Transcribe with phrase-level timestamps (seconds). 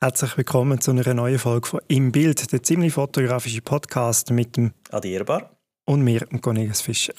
[0.00, 4.72] Herzlich willkommen zu einer neuen Folge von Im Bild, der ziemlich fotografische Podcast mit dem
[4.92, 5.50] Adierbar
[5.86, 7.14] und mir, dem Cornelis Fischer.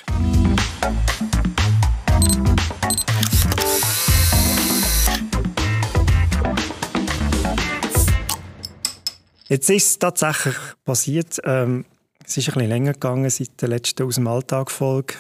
[9.50, 10.56] Jetzt ist es tatsächlich
[10.86, 11.38] passiert.
[11.44, 11.84] Ähm,
[12.26, 15.16] es ist ein bisschen länger gegangen seit der letzten Aus dem Alltag Folge.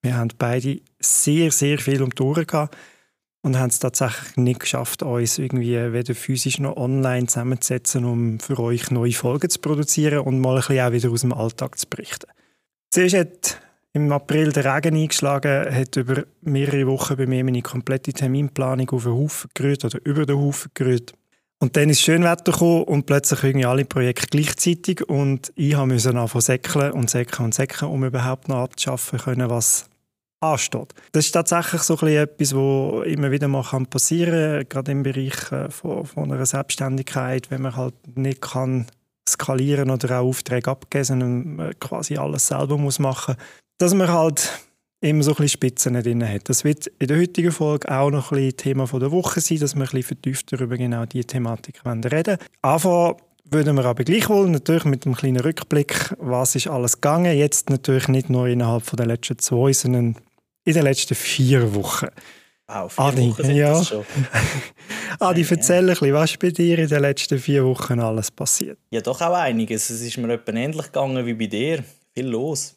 [0.00, 2.74] Wir haben beide sehr, sehr viel um die Ohren gehabt
[3.42, 8.58] und haben es tatsächlich nicht geschafft, uns irgendwie weder physisch noch online zusammenzusetzen, um für
[8.58, 11.88] euch neue Folgen zu produzieren und mal ein bisschen auch wieder aus dem Alltag zu
[11.88, 12.30] berichten.
[12.90, 13.60] Zuerst hat
[13.94, 19.02] im April der Regen eingeschlagen, hat über mehrere Wochen bei mir meine komplette Terminplanung auf
[19.04, 21.12] den Haufen gerührt oder über den Haufen gerührt.
[21.58, 26.42] Und dann ist Schönwetter gekommen und plötzlich irgendwie alle Projekte gleichzeitig und ich musste anfangen
[26.42, 29.88] säckeln und säckeln und säckeln, um überhaupt noch abzuschaffen können, was
[30.42, 30.92] ansteht.
[31.12, 35.70] Das ist tatsächlich so etwas, was immer wieder mal passieren kann, gerade im Bereich äh,
[35.70, 38.86] von, von einer Selbstständigkeit, wenn man halt nicht kann
[39.28, 43.36] skalieren oder auch Aufträge abgeben, sondern quasi alles selber muss machen
[43.82, 44.60] dass man halt
[45.00, 46.48] immer so ein bisschen Spitzen drin hat.
[46.48, 49.74] Das wird in der heutigen Folge auch noch ein bisschen Thema der Woche sein, dass
[49.74, 52.38] wir ein bisschen vertiefter über genau diese Thematik reden wollen.
[52.62, 53.16] Anfangen
[53.50, 57.36] würden wir aber gleichwohl natürlich mit einem kleinen Rückblick, was ist alles gegangen.
[57.36, 60.14] Jetzt natürlich nicht nur innerhalb der letzten zwei, sondern
[60.64, 62.08] in den letzten vier Wochen.
[62.68, 63.72] Wow, vier Adi, Wochen sind ja.
[63.72, 64.04] das schon.
[65.18, 68.78] Adi, erzähl ein bisschen, was ist bei dir in den letzten vier Wochen alles passiert?
[68.90, 69.90] Ja, doch auch einiges.
[69.90, 71.84] Es ist mir etwa ähnlich gegangen wie bei dir.
[72.14, 72.76] Viel los.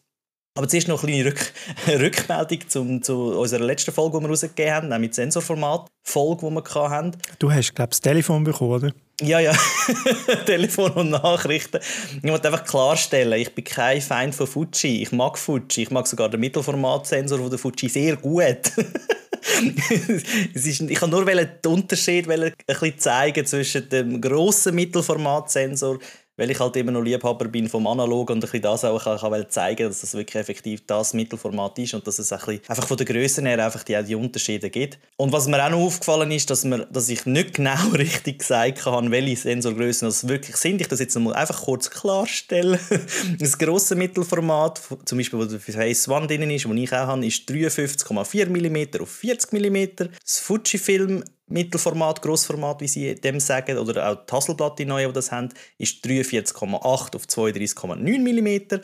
[0.58, 1.54] Aber zuerst noch eine kleine Rück
[1.88, 7.12] Rückmeldung zum, zu unserer letzten Folge, die wir rausgegeben haben, nämlich Sensorformat-Folge, die wir hatten.
[7.40, 8.94] Du hast, glaube ich, das Telefon bekommen, oder?
[9.22, 9.54] Ja, ja.
[10.46, 11.80] Telefon und Nachrichten.
[12.22, 15.04] Ich wollte einfach klarstellen, ich bin kein Feind von Fuji.
[15.04, 15.84] Ich mag Fuji.
[15.84, 18.72] Ich mag sogar den Mittelformatsensor von der Fuji sehr gut.
[20.54, 26.00] ist, ich kann nur den Unterschied ein bisschen zeigen zwischen dem grossen Mittelformatsensor
[26.38, 29.18] weil ich halt immer noch Liebhaber bin vom Analog und ein bisschen das auch kann,
[29.18, 32.98] kann zeigen, dass das wirklich effektiv das Mittelformat ist und dass es ein einfach von
[32.98, 35.00] der Größe her einfach die, die Unterschiede gibt.
[35.18, 38.86] Und was mir auch noch aufgefallen ist, dass, wir, dass ich nicht genau richtig gesagt
[38.86, 40.82] habe, welche Sensorgrößen das wirklich sind.
[40.82, 42.80] Ich das jetzt mal einfach kurz klarstellen.
[43.40, 47.26] das grosse Mittelformat, zum Beispiel, wo der Face One drin ist, wo ich auch habe,
[47.26, 50.10] ist 53,4 mm auf 40 mm.
[50.24, 55.14] Das Fujifilm Mittelformat, Grossformat, wie sie dem sagen, oder auch die Hasselblatt, die neue, die
[55.14, 56.82] das haben, ist 43,8
[57.16, 58.82] auf 32,9 mm.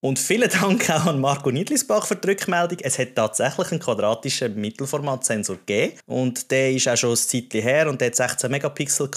[0.00, 2.78] Und vielen Dank auch an Marco Niedlisbach für die Rückmeldung.
[2.82, 5.98] Es hat tatsächlich einen quadratischen Mittelformatsensor gegeben.
[6.04, 9.08] Und der ist auch schon ein Zeitchen her und der hat 16 Megapixel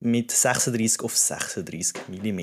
[0.00, 2.40] mit 36 auf 36 mm.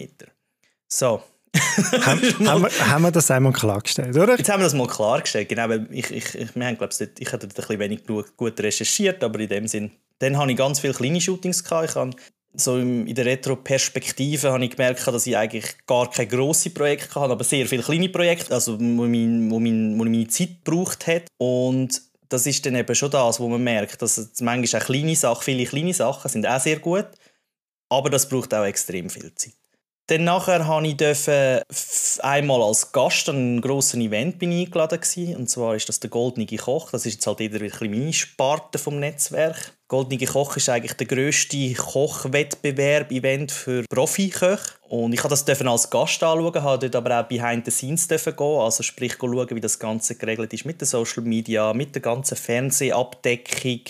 [0.88, 1.24] So,
[2.06, 4.38] haben, haben, wir, haben, wir, das einmal klargestellt, oder?
[4.38, 7.34] Jetzt haben wir das mal klargestellt, genau, weil ich, ich, ich, wir haben, glaub, ich
[7.34, 10.94] hatte ein bisschen wenig gut recherchiert, aber in dem Sinn, dann hatte ich ganz viele
[10.94, 11.90] kleine Shootings gehabt.
[11.90, 12.12] Ich habe
[12.54, 17.32] so in der Retro-Perspektive habe ich gemerkt, dass ich eigentlich gar keine grossen Projekte hatte,
[17.32, 21.24] aber sehr viele kleine Projekte, also wo, mein, wo, mein, wo meine Zeit gebraucht hat.
[21.38, 25.44] Und das ist dann eben schon das, wo man merkt, dass manchmal auch kleine Sachen,
[25.44, 27.08] viele kleine Sachen sind auch sehr gut,
[27.90, 29.59] aber das braucht auch extrem viel Zeit.
[30.09, 35.36] Dann nachher durfte ich einmal als Gast an einem grossen Event bin eingeladen gewesen.
[35.36, 36.90] Und zwar ist das der Goldene Koch.
[36.90, 39.74] Das ist jetzt halt wieder ein meine Sparte vom Netzwerk.
[39.88, 44.80] Goldene Koch ist eigentlich der grösste Kochwettbewerb-Event für Profiköche.
[44.88, 48.34] Und ich durfte das als Gast anschauen, habe dort aber auch behind the scenes gehen,
[48.40, 52.36] also sprich schauen, wie das Ganze geregelt ist mit den Social Media, mit der ganzen
[52.36, 53.81] Fernsehabdeckung,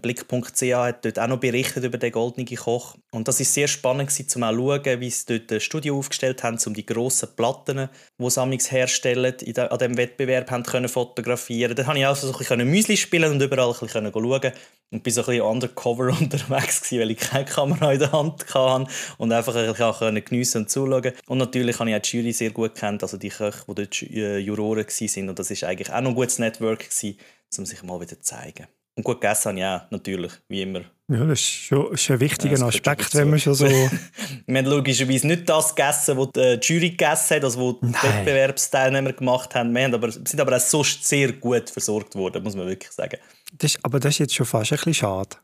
[0.00, 2.96] Blick.ch hat dort auch noch berichtet über den goldenen Koch.
[3.12, 6.42] Und das ist sehr spannend um auch zu schauen, wie sie dort ein Studio aufgestellt
[6.42, 7.88] haben, um die grossen Platten,
[8.18, 11.74] die sie herstellen, an diesem Wettbewerb haben können fotografieren.
[11.74, 14.52] Dann konnte ich auch so ein bisschen Müsli spielen und überall ein bisschen schauen.
[14.92, 18.54] Und bin so ein bisschen undercover unterwegs gewesen, weil ich keine Kamera in der Hand
[18.54, 18.86] hatte
[19.18, 21.12] und einfach ein bisschen geniessen und zuschauen.
[21.26, 24.02] Und natürlich habe ich auch die Jury sehr gut kennt, also die Köche, die dort
[24.02, 25.28] äh, Juroren waren.
[25.28, 27.18] Und das war eigentlich auch noch ein gutes Network gewesen,
[27.58, 28.66] um sich mal wieder zu zeigen.
[28.96, 30.80] Und gut gegessen auch, natürlich, wie immer.
[31.08, 33.66] Ja, das ist schon ist ein wichtiger ja, Aspekt, wenn man schon so...
[34.46, 37.94] wir haben logischerweise nicht das gegessen, was die Jury gegessen hat, also was die.
[37.94, 39.74] Wettbewerbsteilnehmer gemacht haben.
[39.74, 43.18] Wir haben aber, sind aber auch sonst sehr gut versorgt worden, muss man wirklich sagen.
[43.58, 45.36] Das, aber das ist jetzt schon fast ein bisschen schade.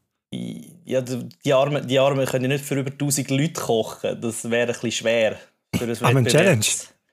[0.85, 4.19] Ja, die Armen, die Armen können nicht für über 1000 Leute kochen.
[4.19, 5.37] Das wäre ein bisschen schwer.
[5.77, 6.65] Für ein Aber Challenge.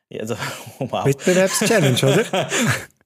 [0.09, 0.35] Ja, also,
[0.80, 1.06] oh, wow.
[1.06, 2.50] Wettbewerbschallenge, oder?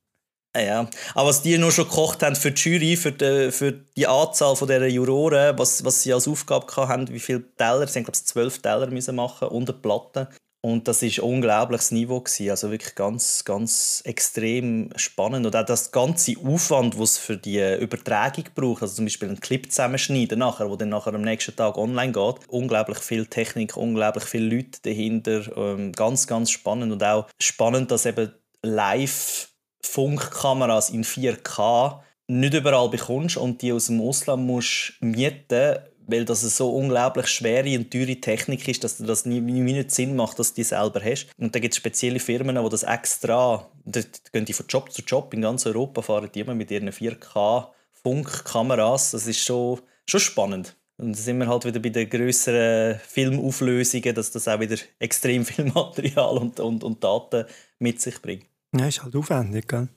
[0.55, 4.05] Ja, aber was die nur schon gekocht haben für die Jury, für die, für die
[4.05, 8.03] Anzahl von dieser Juroren, was, was sie als Aufgabe haben, wie viele Teller, sie haben
[8.03, 10.29] glaube ich zwölf Teller müssen machen und eine Platte.
[10.65, 12.49] Und das ist unglaubliches Niveau gewesen.
[12.49, 17.59] also wirklich ganz, ganz extrem spannend und auch das ganze Aufwand, was es für die
[17.59, 21.77] Übertragung braucht, also zum Beispiel einen Clip zusammenschneiden nachher, wo dann nachher am nächsten Tag
[21.77, 27.27] online geht, unglaublich viel Technik, unglaublich viele Leute dahinter, ähm, ganz, ganz spannend und auch
[27.41, 29.49] spannend, dass eben live
[29.83, 35.77] Funkkameras in 4K nicht überall bekommst und die aus dem Ausland musst mieten
[36.07, 40.15] weil das so unglaublich schwere und teure Technik ist, dass das nie, nie nicht Sinn
[40.15, 41.27] macht, dass du die selber hast.
[41.37, 44.01] Und da gibt es spezielle Firmen, die das extra, da
[44.31, 49.11] gehen die von Job zu Job in ganz Europa, fahren die immer mit ihren 4K-Funkkameras.
[49.11, 50.75] Das ist schon, schon spannend.
[50.97, 55.43] Und da sind wir halt wieder bei den grösseren Filmauflösungen, dass das auch wieder extrem
[55.45, 57.45] viel Material und, und, und Daten
[57.79, 58.45] mit sich bringt.
[58.73, 59.87] Ja, ist halt aufwendig, gell?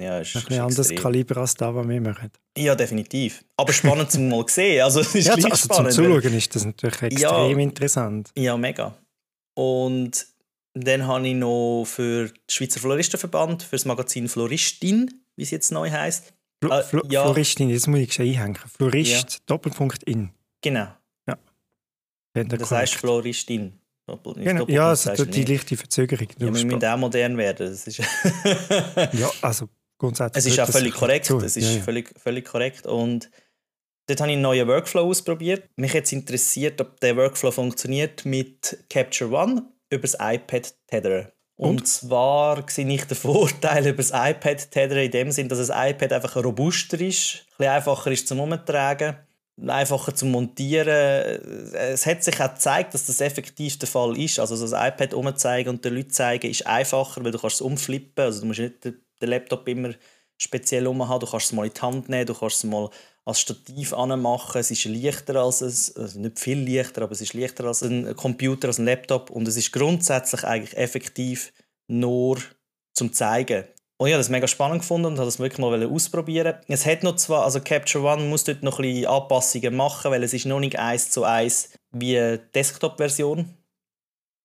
[0.00, 2.30] Ja, ist, ein bisschen anderes Kaliber als das, was wir machen.
[2.56, 3.42] Ja, definitiv.
[3.56, 4.82] Aber spannend zum mal sehen.
[4.82, 8.30] Also, es ist ja, also, spannend, zum Zuschauen ist das natürlich extrem ja, interessant.
[8.36, 8.94] Ja, mega.
[9.54, 10.26] Und
[10.74, 15.72] dann habe ich noch für den Schweizer Floristenverband, für das Magazin Floristin, wie es jetzt
[15.72, 16.34] neu heisst.
[16.62, 17.22] Fl äh, Fl ja.
[17.22, 18.56] Floristin, jetzt muss ich schon einhängen.
[18.56, 19.38] Florist, ja.
[19.46, 20.30] Doppelpunkt in.
[20.62, 20.88] Genau.
[21.26, 21.38] Ja.
[22.34, 23.80] Das heißt Floristin.
[24.06, 24.66] Doppel, genau.
[24.68, 26.28] Ja, also die, die leichte Verzögerung.
[26.38, 27.68] Ja, wir müssen auch modern werden.
[27.68, 27.98] Das ist
[29.12, 29.68] ja, also
[29.98, 30.46] grundsätzlich.
[30.46, 31.28] Es ist auch völlig korrekt.
[31.28, 31.82] Es ist ja, ja.
[31.82, 32.86] Völlig, völlig korrekt.
[32.86, 33.28] Und
[34.06, 35.68] dort habe ich einen neuen Workflow ausprobiert.
[35.74, 41.32] Mich jetzt interessiert, ob der Workflow funktioniert mit Capture One über das iPad Tether.
[41.56, 45.58] Und, Und zwar sehe ich den Vorteil über das iPad Tether in dem Sinn, dass
[45.58, 49.16] das iPad einfach robuster ist, ein bisschen einfacher ist zum Umtragen,
[49.66, 50.88] einfacher zu montieren.
[51.74, 54.38] Es hat sich auch gezeigt, dass das effektiv der Fall ist.
[54.38, 58.24] Also das iPad umzeigen und den Leuten zeigen ist einfacher, weil du kannst es umflippen.
[58.24, 59.94] Also du musst nicht den Laptop immer
[60.36, 61.20] speziell haben.
[61.20, 62.90] Du kannst es mal in die Hand nehmen, du kannst es mal
[63.24, 64.60] als Stativ anmachen.
[64.60, 68.14] Es ist leichter als ein, also nicht viel leichter, aber es ist leichter als ein
[68.14, 71.52] Computer, als ein Laptop und es ist grundsätzlich eigentlich effektiv
[71.88, 72.38] nur
[72.92, 73.64] zum zeigen.
[73.98, 76.54] Und ich habe das mega spannend gefunden und habe das wirklich mal ausprobieren.
[76.68, 80.22] Es hat noch zwar, also Capture One muss dort noch ein bisschen Anpassungen machen, weil
[80.22, 83.48] es ist noch nicht eins zu eins wie Desktop-Version.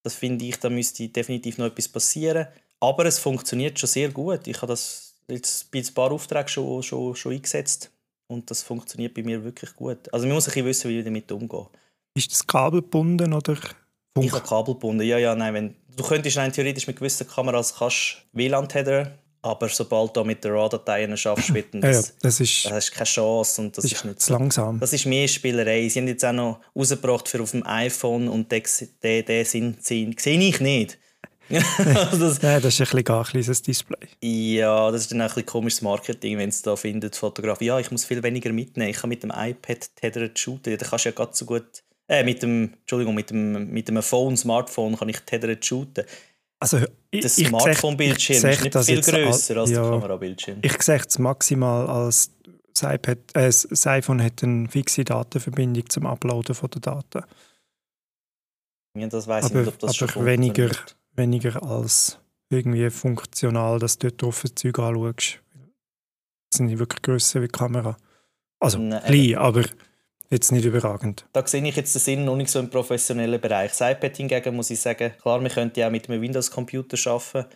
[0.04, 2.48] Das finde ich, da müsste definitiv noch etwas passieren.
[2.80, 4.48] Aber es funktioniert schon sehr gut.
[4.48, 7.92] Ich habe das jetzt bei ein paar Aufträgen schon, schon, schon eingesetzt
[8.28, 10.12] und das funktioniert bei mir wirklich gut.
[10.14, 11.68] Also man muss ein bisschen wissen, wie ich damit umgehe.
[12.16, 13.76] Ist das kabelbunden oder Funk?
[14.26, 15.54] Ich habe kabelbunden, ja, ja, nein.
[15.54, 17.74] Wenn, du könntest rein theoretisch mit gewissen Kameras
[18.34, 22.92] WLAN-Tether, aber sobald du mit der RAW-Dateien schaffst, wird das, ja, das ist, das ist
[22.92, 24.34] keine Chance und das ist, ist nicht so.
[24.34, 24.80] langsam.
[24.80, 25.88] Das ist mehr Spielerei.
[25.90, 28.64] Sie haben jetzt auch noch rausgebracht für auf dem iPhone und den,
[29.04, 30.98] den, den Sinn sehe ich nicht.
[31.52, 34.08] das, ja, das ist ein bisschen gar kleines Display.
[34.22, 37.66] Ja, das ist dann auch ein bisschen komisches Marketing, wenn es da findet, Fotografie.
[37.66, 38.90] Ja, ich muss viel weniger mitnehmen.
[38.90, 40.78] Ich kann mit dem iPad tethered shooten.
[40.78, 44.02] Da kannst du ja ganz so gut, äh, mit dem, Entschuldigung, mit dem, mit dem
[44.02, 46.06] Phone, Smartphone kann ich tethered shooten.
[46.62, 46.78] Also,
[47.12, 50.60] das Smartphone-Bildschirm ist nicht viel grösser als ja, der Kamerabildschirm.
[50.62, 52.32] Ich sehe es maximal als
[52.74, 57.24] das, iPad, äh, das iPhone hat eine fixe Datenverbindung zum Uploaden von den Daten.
[58.96, 60.70] Ja, das weiß ich nicht, ob das aber schon weniger,
[61.16, 62.20] weniger als
[62.52, 65.40] irgendwie funktional, dass du dort drauf das Zeug anschaust.
[66.52, 67.98] Das sind nicht wirklich grösser wie die Kamera.
[68.60, 69.64] Also Nein, klein, aber
[70.32, 71.26] jetzt nicht überragend.
[71.34, 73.72] Da sehe ich jetzt den Sinn noch nicht so im professionellen Bereich.
[73.72, 77.50] Das iPad hingegen muss ich sagen, klar, wir könnten ja auch mit einem Windows-Computer arbeiten.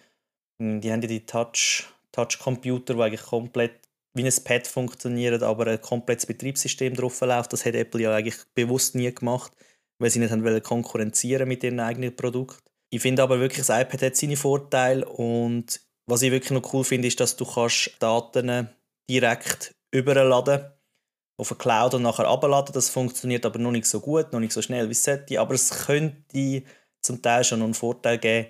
[0.61, 3.79] Hm, die haben ja die Touch, Touch-Computer, die eigentlich komplett
[4.13, 7.53] wie ein Pad funktionieren, aber ein komplettes Betriebssystem drauf läuft.
[7.53, 9.51] Das hat Apple ja eigentlich bewusst nie gemacht,
[9.99, 12.63] weil sie nicht haben konkurrenzieren mit ihrem eigenen Produkt.
[12.89, 16.83] Ich finde aber wirklich, das iPad hat seine Vorteile und was ich wirklich noch cool
[16.83, 18.69] finde, ist, dass du kannst Daten
[19.09, 20.74] direkt überladen
[21.37, 22.73] auf eine Cloud und nachher abladen.
[22.73, 25.39] Das funktioniert aber noch nicht so gut, noch nicht so schnell wie es sollte.
[25.39, 26.63] Aber es könnte
[27.01, 28.47] zum Teil schon einen Vorteil geben,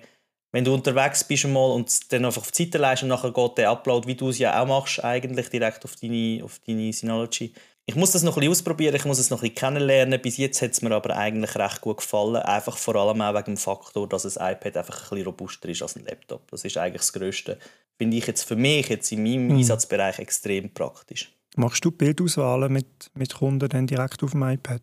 [0.52, 3.58] wenn du unterwegs bist einmal und dann einfach auf die Seite leist und nachher geht
[3.58, 7.52] der Upload, wie du es ja auch machst, eigentlich direkt auf deine, auf deine Synology,
[7.88, 10.20] ich muss das noch ein bisschen ausprobieren, ich muss es noch ein bisschen kennenlernen.
[10.20, 12.36] Bis jetzt hat es mir aber eigentlich recht gut gefallen.
[12.36, 15.82] Einfach vor allem auch wegen dem Faktor, dass ein iPad einfach ein bisschen robuster ist
[15.82, 16.50] als ein Laptop.
[16.50, 17.58] Das ist eigentlich das Größte.
[17.96, 19.58] Finde ich jetzt für mich jetzt in meinem hm.
[19.58, 21.32] Einsatzbereich extrem praktisch.
[21.56, 24.82] Machst du Bildauswahlen mit, mit Kunden dann direkt auf dem iPad?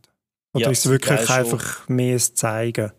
[0.54, 2.92] Oder ja, ist es wirklich einfach mehr das Zeigen?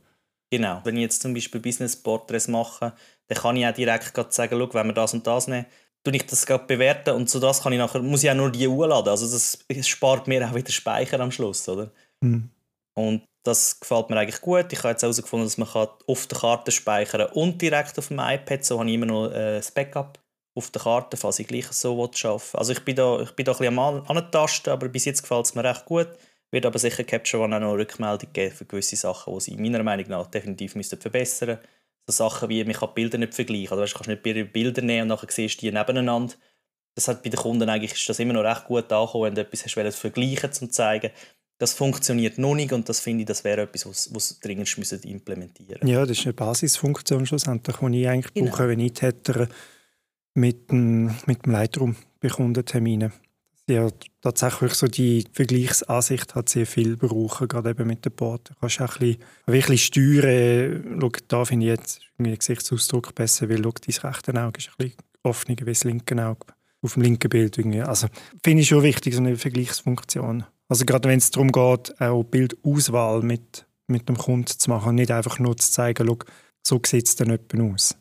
[0.50, 0.80] Genau.
[0.84, 2.94] Wenn ich jetzt zum Beispiel Business Portraits mache,
[3.26, 5.66] dann kann ich auch direkt sagen, schau, wenn wir das und das nehmen,
[6.04, 8.52] tue ich das gerade bewerten und so das kann ich nachher, muss ich auch nur
[8.52, 9.08] die laden.
[9.08, 11.90] Also das, spart mir auch wieder Speicher am Schluss, oder?
[12.20, 12.50] Mhm.
[12.94, 14.72] Und das gefällt mir eigentlich gut.
[14.72, 18.64] Ich habe jetzt herausgefunden, dass man auf der Karte speichern und direkt auf dem iPad.
[18.64, 20.18] So habe ich immer noch äh, das Backup
[20.54, 23.52] auf der Karte, falls ich gleich so arbeiten Also ich bin da, ich bin da
[23.52, 26.08] ein bisschen am Antasten, aber bis jetzt gefällt es mir recht gut.
[26.50, 29.56] Wird aber sicher Capture One auch noch eine Rückmeldung geben für gewisse Sachen, die sie
[29.56, 31.68] meiner Meinung nach definitiv müssten verbessern müssten.
[32.06, 33.70] so Sachen wie, man kann Bilder nicht vergleichen.
[33.72, 36.34] Also, weißt, du kannst nicht Bilder nehmen und nachher siehst du die nebeneinander.
[36.94, 39.40] Das hat bei den Kunden eigentlich ist das immer noch recht gut angekommen, wenn du
[39.40, 41.10] etwas hast, willst, vergleichen zum zeigen.
[41.58, 45.00] Das funktioniert noch nicht und das finde ich, das wäre etwas, was, was dringend müssen
[45.02, 48.50] implementieren Ja, das ist eine Basisfunktion schlussendlich, die ich eigentlich genau.
[48.50, 49.48] brauche, wenn ich hätte
[50.34, 53.12] mit dem, mit dem Lightroom bei Kundenterminen.
[53.66, 53.88] Ja,
[54.20, 58.50] tatsächlich so die Vergleichsansicht hat sehr viel brauchen, gerade eben mit den Board.
[58.50, 60.98] Du kannst auch ein bisschen, steuern.
[61.00, 64.74] Schau, da finde ich jetzt den Gesichtsausdruck besser, weil schau, dein rechte Auge ist ein
[64.76, 66.46] bisschen offener wie das linke Auge
[66.82, 67.56] auf dem linken Bild.
[67.56, 67.80] Irgendwie.
[67.80, 68.08] Also
[68.44, 70.44] finde ich schon wichtig, so eine Vergleichsfunktion.
[70.68, 75.10] Also gerade wenn es darum geht, auch Bildauswahl mit, mit dem Kunden zu machen, nicht
[75.10, 76.18] einfach nur zu zeigen, schau,
[76.66, 77.96] so sieht es dann jemand aus.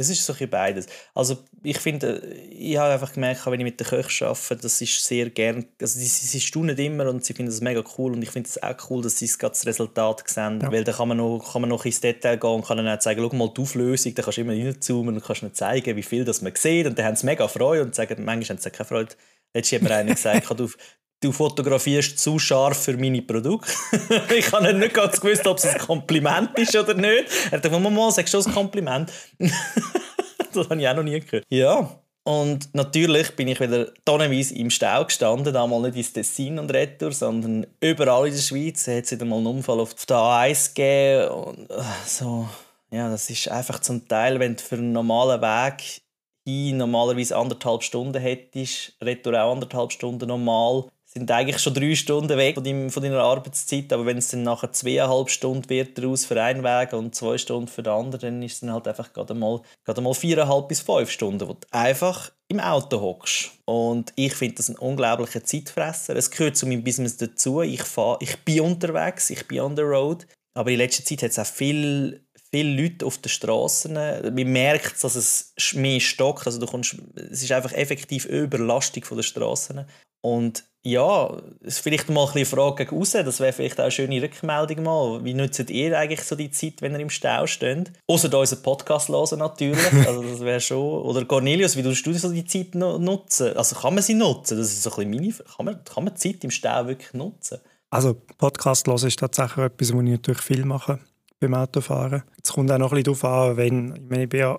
[0.00, 0.86] Es ist so ein beides.
[1.14, 2.18] Also ich finde,
[2.50, 5.98] ich habe einfach gemerkt, wenn ich mit den Köchen arbeite, das ist sehr gern, also
[5.98, 8.74] sie, sie staunen immer und sie finden es mega cool und ich finde es auch
[8.90, 10.72] cool, dass sie das Resultat sehen, ja.
[10.72, 12.98] weil dann kann man, noch, kann man noch ins Detail gehen und kann dann auch
[12.98, 16.02] zeigen, schau mal die Auflösung, da kannst du immer reinzoomen und kannst ihnen zeigen, wie
[16.02, 18.70] viel das man sieht und dann haben sie mega Freude und sagen, manchmal haben sie
[18.70, 19.14] keine Freude.
[19.52, 20.70] Letztes hat mir einer gesagt, du,
[21.20, 23.72] du fotografierst zu scharf für meine Produkte.
[24.36, 27.26] ich habe nicht ganz gewusst, ob es ein Kompliment ist oder nicht.
[27.46, 29.12] Er hat gesagt, Mama, sagst du ein Kompliment?
[29.38, 31.44] das habe ich auch noch nie gehört.
[31.50, 31.90] Ja,
[32.24, 37.12] und natürlich bin ich wieder tonnenweise im Stau gestanden, damals nicht ins Tessin und Retour,
[37.12, 38.86] sondern überall in der Schweiz.
[38.86, 41.30] Es hat wieder mal einen Unfall auf der A1 gegeben.
[41.30, 42.48] Und, äh, so,
[42.90, 46.02] ja, das ist einfach zum Teil, wenn du für einen normalen Weg
[46.46, 52.54] normalerweise anderthalb Stunden hättest, Retour auch anderthalb Stunden normal, sind eigentlich schon drei Stunden weg
[52.54, 56.40] von, deinem, von deiner Arbeitszeit, aber wenn es dann nachher zweieinhalb Stunden wird daraus für
[56.40, 59.34] einen Weg und zwei Stunden für den anderen, dann ist es dann halt einfach gerade
[59.34, 63.50] mal, gerade mal viereinhalb bis fünf Stunden, wo du einfach im Auto hockst.
[63.64, 66.14] Und ich finde das ein unglaublicher Zeitfresser.
[66.14, 67.62] Es gehört zu meinem Business dazu.
[67.62, 70.26] Ich, fahr, ich bin unterwegs, ich bin on the road.
[70.54, 73.94] Aber in letzter Zeit hat es auch viel viele Leute auf den Straßen.
[73.94, 76.46] Man merkt, dass es mehr stockt.
[76.46, 79.86] Also du kommst, es ist einfach effektiv Überlastung der Straßen.
[80.22, 83.12] Und ja, vielleicht mal eine Frage gegen raus.
[83.12, 85.24] Das wäre vielleicht auch eine schöne Rückmeldung mal.
[85.24, 87.92] Wie nutzt ihr eigentlich so die Zeit, wenn ihr im Stau steht?
[88.06, 89.78] Außer unseren Podcast hören natürlich.
[90.06, 91.02] Also das wäre schon.
[91.02, 93.56] Oder Cornelius, wie tust du so die Zeit nutzen?
[93.56, 94.56] Also kann man sie nutzen?
[94.56, 97.12] Das ist so ein bisschen meine kann man, kann man die Zeit im Stau wirklich
[97.12, 97.58] nutzen?
[97.90, 100.98] Also Podcast hören ist tatsächlich etwas, was ich natürlich viel mache
[101.40, 102.22] beim Autofahren.
[102.42, 104.58] Es kommt auch noch ein bisschen darauf an, wenn, ich meine, ich bin ja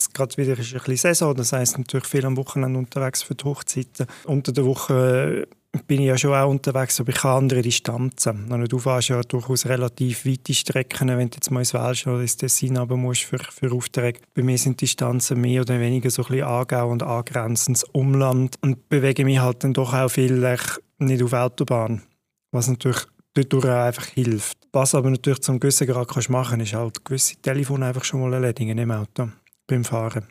[0.00, 3.34] jetzt gerade wieder ist ein bisschen Saison, das heisst natürlich viel am Wochenende unterwegs für
[3.34, 4.06] die Hochzeiten.
[4.24, 5.54] Unter der Woche äh,
[5.86, 8.50] bin ich ja schon auch unterwegs, aber ich habe andere Distanzen.
[8.50, 12.20] Und du fährst ja durchaus relativ weite Strecken, wenn du jetzt mal ins Welsch oder
[12.20, 14.20] ins Tessin aber musst für, für Aufträge.
[14.34, 18.56] Bei mir sind die Distanzen mehr oder weniger so ein bisschen Aargau und angrenzendes Umland
[18.62, 20.40] und bewege mich halt dann doch auch viel
[20.98, 22.02] nicht auf Autobahn,
[22.50, 24.58] was natürlich dadurch einfach hilft.
[24.72, 28.32] Was aber natürlich zum gewissen Grad kannst machen ist halt gewisse Telefone einfach schon mal
[28.32, 29.28] erledigen im Auto
[29.66, 30.26] beim Fahren.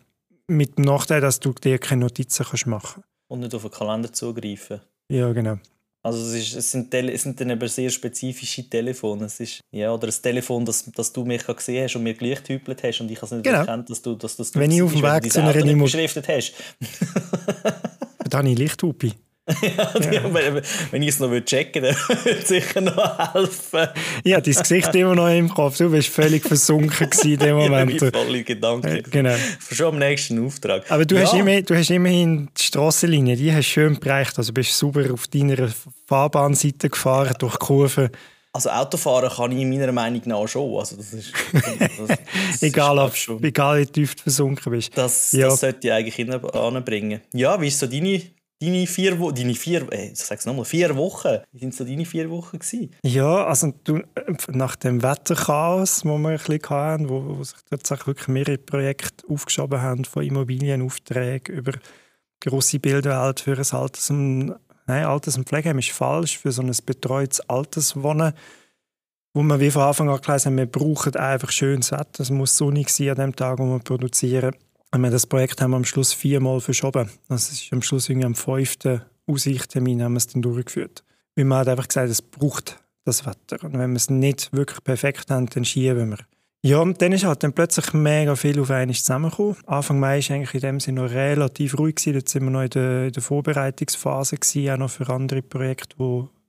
[0.48, 4.12] Mit dem Nachteil, dass du dir keine Notizen kannst machen Und nicht auf den Kalender
[4.12, 4.81] zugreifen.
[5.10, 5.58] Ja, genau.
[6.01, 9.25] Also es, ist, es, sind, es sind dann aber sehr spezifische Telefone.
[9.25, 12.38] Es ist, ja, oder ein Telefon, das, das du mich gesehen hast und mir gleich
[12.38, 13.60] getüpelt hast und ich habe es nicht genau.
[13.60, 16.28] erkannt, dass du, dass, dass du Wenn ich auf dem Weg zu einer Immobilie beschriftet
[16.30, 16.54] hast.
[18.30, 19.12] dann habe ich Lichthupe.
[19.62, 20.34] Ja, ja.
[20.34, 23.88] Wenn, wenn ich es noch checken würde, dann würde sicher noch helfen.
[24.24, 25.77] Ja, dein Gesicht immer noch im Kopf.
[25.77, 28.01] Du bist völlig versunken in dem Moment.
[28.01, 28.88] ja, volle Gedanken.
[28.88, 29.36] Äh, genau.
[29.72, 30.89] Schon am nächsten Auftrag.
[30.91, 31.22] Aber du, ja.
[31.22, 34.38] hast immer, du hast immerhin die Strassenlinie, die hast schön bereicht.
[34.38, 35.70] Also bist super auf deiner
[36.08, 38.10] Fahrbahnseite gefahren, durch Kurven.
[38.51, 40.75] Also Autofahren kann ich meiner Meinung nach schon.
[40.75, 41.63] Also das ist, das,
[42.51, 43.44] das egal, ob, schon.
[43.44, 44.98] egal wie tief du versunken bist.
[44.98, 45.50] Das, ja.
[45.50, 47.22] das sollte ich eigentlich anbringen.
[47.32, 48.22] Ja, wie ist so deine
[48.62, 51.38] Deine vier Wochen, deine vier, äh, ich nochmal, vier Wochen.
[51.54, 52.92] Sind so deine vier Wochen gewesen?
[53.04, 54.01] Ja, also du,
[54.50, 59.25] nach dem Wetterchaos, wo wir ein bisschen hatten, wo, wo sich tatsächlich wirklich mehrere Projekte
[59.30, 61.72] aufgeschoben haben, von Immobilienaufträgen über
[62.42, 64.56] grosse Bildwelt für ein Alters- und,
[64.88, 68.34] nein, Alters- und Pflegeheim ist falsch, für so ein betreutes Alterswohnen,
[69.34, 72.58] wo wir wie von Anfang an gesagt haben, wir brauchen einfach schönes Wetter, es muss
[72.58, 74.54] sonnig sein an dem Tag, wo wir produzieren
[74.98, 77.10] wir das Projekt haben wir am Schluss viermal verschoben.
[77.29, 81.03] Es ist am Schluss irgendwie am fünften Aussichttermin haben wir es dann durchgeführt.
[81.36, 83.63] Weil man hat einfach gesagt, es braucht das Wetter.
[83.63, 86.17] Und wenn wir es nicht wirklich perfekt haben, dann schieben wir.
[86.62, 89.55] Ja, und dann ist halt dann plötzlich mega viel auf einmal zusammengekommen.
[89.65, 91.96] Anfang Mai war eigentlich in dem Sinne noch relativ ruhig.
[91.96, 92.13] Gewesen.
[92.13, 95.96] Dort sind wir noch in der, in der Vorbereitungsphase, gewesen, auch noch für andere Projekte,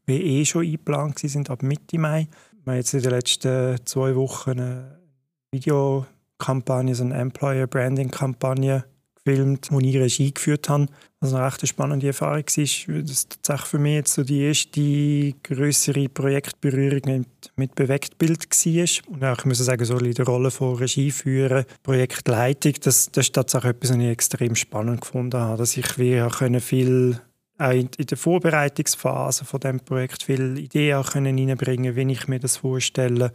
[0.09, 2.27] die eh schon eingeplant waren, ab Mitte Mai.
[2.65, 4.99] Wir haben jetzt in den letzten zwei Wochen ein
[5.53, 6.07] Video
[6.41, 8.85] Kampagne, so eine Employer Branding Kampagne
[9.25, 10.87] gefilmt, wo ich Regie geführt habe.
[11.21, 16.09] Was eine recht spannende Erfahrung war, das tatsächlich für mich jetzt so die erste größere
[16.09, 19.13] Projektberührung mit, mit Bewegtbild war.
[19.13, 21.13] Und auch, ich muss sagen, so in der Rolle von Regie
[21.83, 26.21] Projektleitung, das, das ist tatsächlich etwas, was ich extrem spannend gefunden habe, dass ich wie
[26.61, 27.21] viel
[27.59, 32.57] auch in, der Vorbereitungsphase von dem Projekt viele Ideen auch reinbringen, wie ich mir das
[32.57, 33.33] vorstelle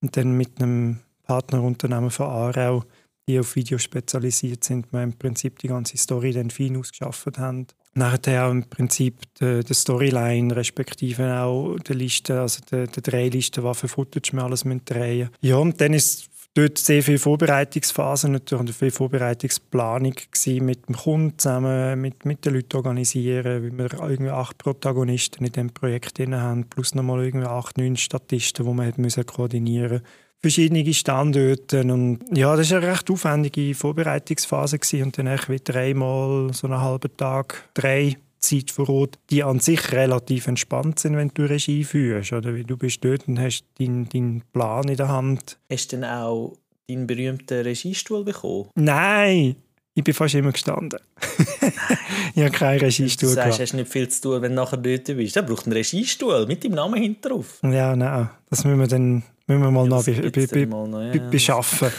[0.00, 2.84] und dann mit einem Partnerunternehmen von Aarau
[3.28, 7.66] die auf Video spezialisiert sind, wir im Prinzip die ganze Story dann fein ausgeschafft haben.
[7.94, 13.28] Nachher auch im Prinzip die, die Storyline, respektive auch die Liste, also die, die drei
[13.28, 15.30] Listen, was für Footage wir alles drehen müssen.
[15.40, 20.14] Ja, und dann ist dort sehr viel Vorbereitungsphase natürlich und viel Vorbereitungsplanung
[20.60, 25.52] mit dem Kunden zusammen, mit, mit den Leuten organisieren, weil wir irgendwie acht Protagonisten in
[25.52, 30.94] diesem Projekt haben, plus nochmal irgendwie acht, neun Statisten, die man hat koordinieren musste verschiedene
[30.94, 31.80] Standorte.
[31.80, 35.04] Und ja, das war eine recht aufwendige Vorbereitungsphase gewesen.
[35.04, 39.90] und dann wieder dreimal so einen halben Tag, drei Zeit vor Ort, die an sich
[39.90, 42.32] relativ entspannt sind, wenn du Regie führst.
[42.32, 42.52] Oder?
[42.52, 45.58] Du bist dort und hast deinen, deinen Plan in der Hand.
[45.68, 46.56] Hast du denn auch
[46.88, 48.68] deinen berühmten Regiestuhl bekommen?
[48.76, 49.56] Nein!
[49.94, 51.00] Ich bin fast immer gestanden.
[52.34, 53.30] ich habe keinen Regiestuhl.
[53.30, 55.34] Du sagst, hast nicht viel zu tun, wenn du nachher dort bist.
[55.34, 57.58] Der braucht einen Regiestuhl mit deinem Namen hinten drauf.
[57.62, 58.28] Ja, nein.
[58.50, 61.30] Das müssen wir dann müssen wir mal ja, noch, be be be noch ja.
[61.30, 61.90] beschaffen,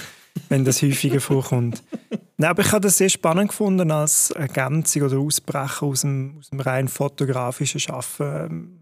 [0.49, 1.83] wenn das häufiger vorkommt.
[2.37, 6.49] Nein, aber ich habe das sehr spannend gefunden als Ergänzung oder Ausbrechen aus dem, aus
[6.49, 8.79] dem rein fotografischen Schaffen ähm,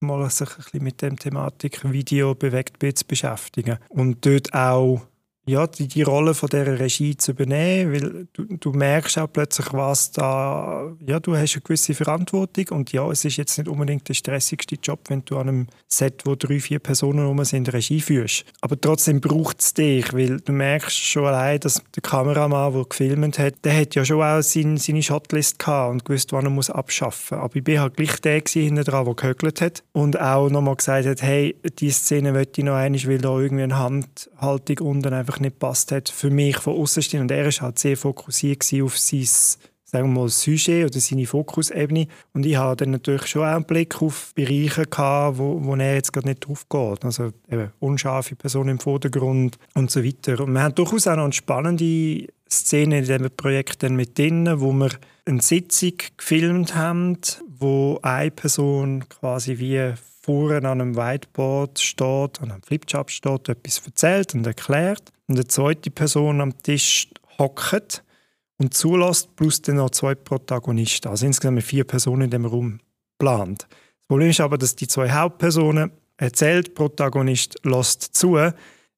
[0.00, 5.00] mal sich ein bisschen mit dem Thematik Video bewegt zu beschäftigen und dort auch
[5.48, 9.72] ja, die, die Rolle von dieser Regie zu übernehmen, weil du, du merkst auch plötzlich,
[9.72, 14.08] was da, ja, du hast eine gewisse Verantwortung und ja, es ist jetzt nicht unbedingt
[14.08, 18.00] der stressigste Job, wenn du an einem Set, wo drei, vier Personen rum sind, Regie
[18.00, 18.44] führst.
[18.60, 23.38] Aber trotzdem braucht es dich, weil du merkst schon allein, dass der Kameramann, der gefilmt
[23.38, 26.70] hat, der hat ja schon auch seine, seine Shotlist gehabt und gewusst, wann er muss
[26.70, 27.44] abschaffen muss.
[27.44, 31.06] Aber ich bin halt gleich der hinten dran, der gehökelt hat und auch nochmal gesagt
[31.06, 35.37] hat, hey, diese Szene möchte ich noch einmal, weil da irgendwie eine Handhaltung unten einfach
[35.38, 37.20] einfach nicht passt hat für mich von außen.
[37.20, 39.26] Und er war halt sehr fokussiert auf sein
[39.90, 42.08] sagen wir mal, Sujet oder seine Fokusebene.
[42.34, 46.12] Und ich hatte dann natürlich schon einen Blick auf Bereiche, gehabt, wo, wo er jetzt
[46.12, 47.06] gerade nicht drauf geht.
[47.06, 50.40] Also eben unscharfe Personen im Vordergrund und so weiter.
[50.40, 54.74] Und wir haben durchaus auch noch spannende Szene in diesem Projekt dann mit denen, wo
[54.74, 54.90] wir
[55.24, 57.16] eine Sitzung gefilmt haben,
[57.58, 59.94] wo eine Person quasi wie
[60.28, 65.46] vorne an einem Whiteboard steht, an einem Flipchart steht, etwas erzählt und erklärt und eine
[65.46, 68.04] zweite Person am Tisch hockt
[68.58, 71.08] und zulässt, plus dann noch zwei Protagonisten.
[71.08, 72.80] Also insgesamt vier Personen in dem Raum
[73.18, 73.62] plant.
[73.62, 78.36] Das Problem ist aber, dass die zwei Hauptpersonen erzählt, Protagonist lässt zu,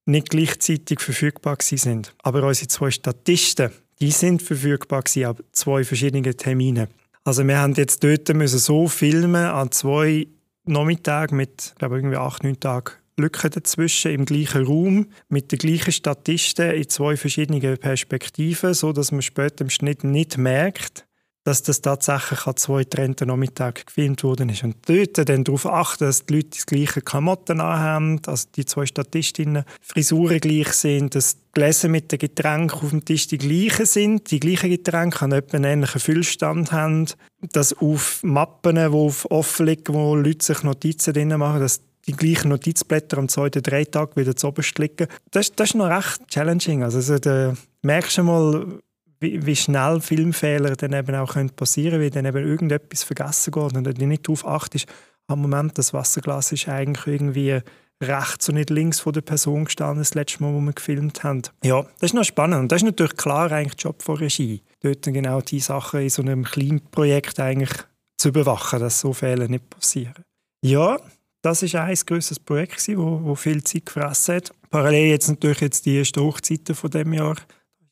[0.07, 2.13] nicht gleichzeitig verfügbar sind.
[2.25, 6.89] Aber unsere zwei Statisten, die sind verfügbar gewesen, aber zwei verschiedene Termine.
[7.23, 10.27] Also wir haben jetzt dort müssen so filmen an zwei
[10.65, 15.93] Nachmittag mit, glaube irgendwie acht, neun Tagen Lücke dazwischen im gleichen Raum mit den gleichen
[15.93, 21.07] Statisten in zwei verschiedenen Perspektiven, so dass man später im Schnitt nicht merkt,
[21.51, 24.63] dass das tatsächlich an zwei getrennten Nachmittagen gefilmt ist.
[24.63, 28.87] Und dort dann darauf achten, dass die Leute die gleichen Klamotten haben, dass die zwei
[28.87, 33.85] Statistinnen Frisuren gleich sind, dass die Gläser mit den Getränken auf dem Tisch die gleichen
[33.85, 37.07] sind, die gleichen Getränke an etwa einen ähnlichen Füllstand haben,
[37.53, 42.13] dass auf Mappen, die auf offen liegen, wo Leute sich Notizen drin machen, dass die
[42.13, 45.09] gleichen Notizblätter am zweiten, drei Tag wieder zu oberst liegen.
[45.33, 46.85] Das, das ist noch recht challenging.
[46.85, 48.81] Also, also da merkst du mal,
[49.21, 53.77] wie, wie, schnell Filmfehler dann eben auch passieren können, weil dann eben irgendetwas vergessen geht
[53.77, 54.87] und du nicht darauf achtest,
[55.29, 57.61] am Moment, das Wasserglas ist eigentlich irgendwie
[58.03, 61.43] rechts und nicht links von der Person gestanden, das letzte Mal, wo wir gefilmt haben.
[61.63, 62.61] Ja, das ist noch spannend.
[62.61, 64.63] Und das ist natürlich klar eigentlich Job von Regie.
[64.81, 67.73] Dort genau diese Sachen in so einem kleinen Projekt eigentlich
[68.17, 70.25] zu überwachen, dass so Fehler nicht passieren.
[70.65, 70.99] Ja,
[71.43, 74.53] das ist ein grosses Projekt, das wo, wo viel Zeit gefressen hat.
[74.71, 77.37] Parallel jetzt natürlich jetzt die ersten Hochzeiten von dem Jahr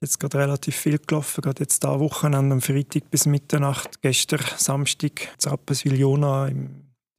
[0.01, 5.29] jetzt gerade relativ viel gelaufen, gerade jetzt da Wochenende am Freitag bis Mitternacht, gestern Samstag
[5.39, 6.71] zu Rapperswil-Jona im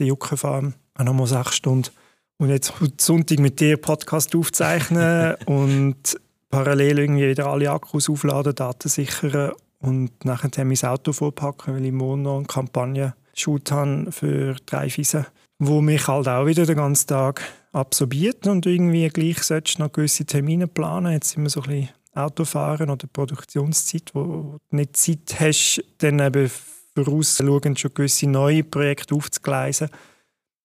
[0.02, 1.89] Juckenfarm, auch nochmal sechs Stunden.
[2.38, 8.56] Und jetzt heute Sonntag mit dir Podcast aufzeichnen und parallel irgendwie wieder alle Akkus aufladen,
[8.56, 14.12] Daten sichern und nachher mein Auto vorpacken, weil ich morgen noch eine Kampagne shoot habe
[14.12, 15.26] für drei Wiesen,
[15.60, 19.92] wo mich halt auch wieder den ganzen Tag absorbiert und irgendwie gleich solltest du noch
[19.92, 21.12] gewisse Termine planen.
[21.12, 26.19] Jetzt sind wir so ein bisschen Autofahren oder Produktionszeit, wo du nicht Zeit hast, dann
[26.19, 26.50] eben
[26.95, 29.89] vorausschauend schon gewisse neue Projekte aufzugleisen.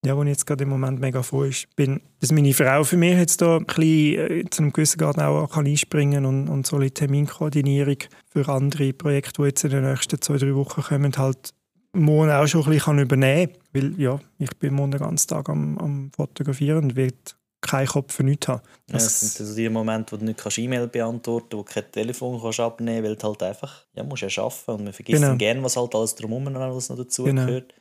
[0.04, 2.96] ja, wo ich jetzt gerade im Moment mega froh ist, bin, dass meine Frau für
[2.96, 6.66] mich jetzt da ein bisschen, äh, zu einem gewissen Grad auch kann einspringen und, und
[6.66, 11.12] so eine Terminkoordinierung für andere Projekte, die jetzt in den nächsten zwei, drei Wochen kommen,
[11.16, 11.54] halt
[11.94, 13.62] morgen auch schon ein bisschen übernehmen kann.
[13.72, 17.16] Weil ja, ich bin morgen den ganzen Tag am, am Fotografieren und werde
[17.64, 18.62] keinen Kopf für nichts haben.
[18.86, 21.64] Das, ja, das sind also die Momente, wo du nicht E-Mail beantworten kannst, wo du
[21.64, 24.92] kein Telefon kannst abnehmen kannst, weil du halt einfach, ja, musst ja arbeiten und man
[24.92, 25.28] vergisst genau.
[25.28, 27.46] dann gerne, was halt alles drumherum alles noch dazu genau.
[27.46, 27.74] gehört.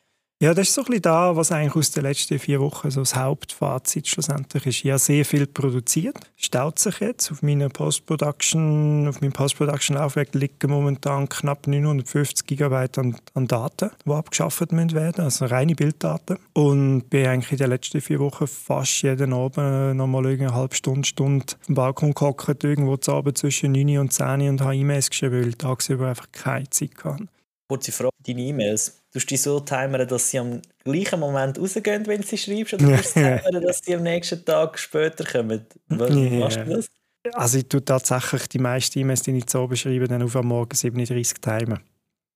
[0.43, 2.99] Ja, das ist so ein bisschen da, was eigentlich aus den letzten vier Wochen so
[2.99, 4.84] das Hauptfazit schlussendlich ist.
[4.84, 7.32] Ich habe sehr viel produziert, staut sich jetzt.
[7.32, 14.12] Auf meiner Post-Production, auf meinem Post-Production-Laufwerk liegen momentan knapp 950 GB an, an, Daten, die
[14.12, 16.38] abgeschafft werden müssen, also reine Bilddaten.
[16.51, 20.75] Und bin eigentlich in den letzten vier Wochen fast jeden Abend noch mal eine halbe
[20.75, 24.75] Stunde, Stunde auf dem Balkon gehockt, irgendwo zu Abend zwischen 9 und 10 und habe
[24.75, 27.29] E-Mails geschrieben, weil ich tagsüber einfach keine Zeit hatte.
[27.69, 32.23] Kurze Frage, deine E-Mails Du die so timern, dass sie am gleichen Moment rausgehen, wenn
[32.23, 35.65] sie schreibst, oder du timern, dass sie am nächsten Tag später kommen?
[35.88, 36.89] Wie machst du das?
[37.34, 40.47] Also ich tue tatsächlich die meisten E-Mails, die ich zu oben schreibe, dann auf am
[40.47, 41.80] Morgen 37 timen.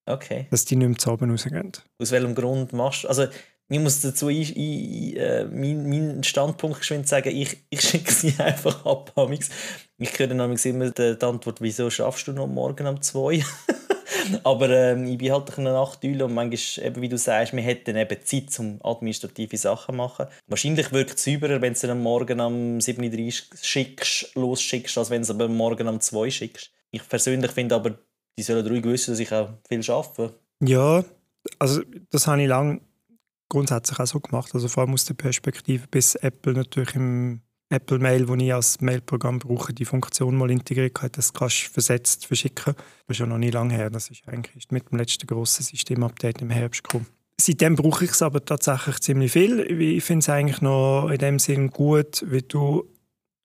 [0.06, 0.48] Okay.
[0.50, 1.72] Dass die nicht mehr zu oben rausgehen.
[2.00, 3.26] Aus welchem Grund machst du Also
[3.70, 8.34] ich muss dazu ein, ein, äh, meinen mein Standpunkt geschwind sagen, ich, ich schicke sie
[8.38, 9.14] einfach ab.
[9.98, 13.44] Ich kriege dann immer die Antwort, wieso schaffst du noch morgen um zwei?
[14.44, 17.96] Aber ähm, ich bin halt eine Nachteule und manchmal, eben, wie du sagst, wir hätten
[17.96, 20.28] eben Zeit, um administrative Sachen zu machen.
[20.48, 25.22] Wahrscheinlich wirkt es sauberer, wenn du es am Morgen um 37 schickst, losschickst, als wenn
[25.22, 26.72] du es am Morgen um 2 schickst.
[26.92, 27.98] Ich persönlich finde aber,
[28.38, 30.34] die sollen ruhig wissen, dass ich auch viel arbeite.
[30.62, 31.04] Ja,
[31.60, 32.82] also das habe ich lange
[33.50, 34.52] grundsätzlich auch so gemacht.
[34.54, 38.80] Also vor allem aus der Perspektive, bis Apple natürlich im Apple Mail, die ich als
[38.80, 42.76] Mailprogramm brauche, die Funktion mal integriert hat, das kannst du versetzt verschicken.
[43.08, 43.90] Das ist ja noch nie lange her.
[43.90, 47.08] Das ist eigentlich mit dem letzten grossen Systemupdate im Herbst gekommen.
[47.40, 49.60] Seitdem brauche ich es aber tatsächlich ziemlich viel.
[49.60, 52.86] Ich finde es eigentlich noch in dem Sinn gut, wie du,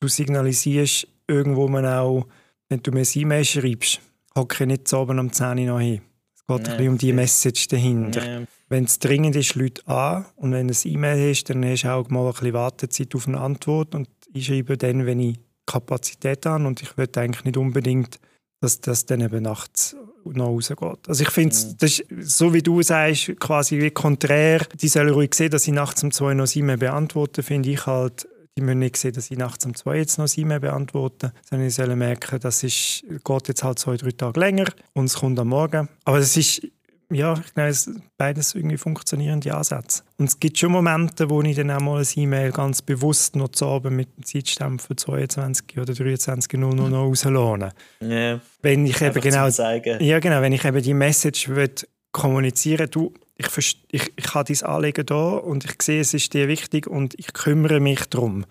[0.01, 2.27] du signalisierst irgendwo man auch,
[2.69, 4.01] wenn du mir ein E-Mail schreibst,
[4.37, 6.01] hocke ich nicht zu oben am 10 Uhr noch hin.
[6.35, 8.41] Es geht nee, ein bisschen um die Message dahinter.
[8.41, 8.47] Nee.
[8.69, 10.25] Wenn es dringend ist, Leute an.
[10.37, 13.41] Und wenn es E-Mail ist, dann hast du auch mal ein bisschen Wartezeit auf eine
[13.41, 13.95] Antwort.
[13.95, 16.67] Und ich schreibe dann, wenn ich Kapazität habe.
[16.67, 18.19] Und ich will eigentlich nicht unbedingt,
[18.61, 21.09] dass das dann eben nachts noch rausgeht.
[21.09, 21.77] Also ich finde, mhm.
[21.79, 24.61] das ist, so wie du sagst, quasi wie konträr.
[24.81, 28.29] Die sollen ruhig sehen, dass ich nachts um zwei noch E-Mail beantworte, finde ich halt
[28.57, 31.75] die müssen nicht sehen, dass ich nachts um zwei jetzt noch E-Mail beantworte, sondern sie
[31.75, 35.49] sollen merken, das ist, geht jetzt halt zwei, drei Tage länger und es kommt am
[35.49, 35.89] Morgen.
[36.05, 36.67] Aber es ist
[37.15, 40.03] ja, ich glaube, es beides irgendwie funktionierende Ansätze.
[40.19, 43.49] Und es gibt schon Momente, wo ich dann auch mal ein E-Mail ganz bewusst noch
[43.49, 47.73] zu Abend mit dem Zeitstempel 22 oder 23 Uhr noch rauslade.
[48.01, 48.41] Ja.
[48.63, 51.71] Wenn ich eben genau, ja, genau, wenn ich eben die Message will
[52.13, 56.47] kommunizieren du, ich, ich, ich habe dein Anliegen da und ich sehe, es ist dir
[56.47, 58.45] wichtig und ich kümmere mich darum.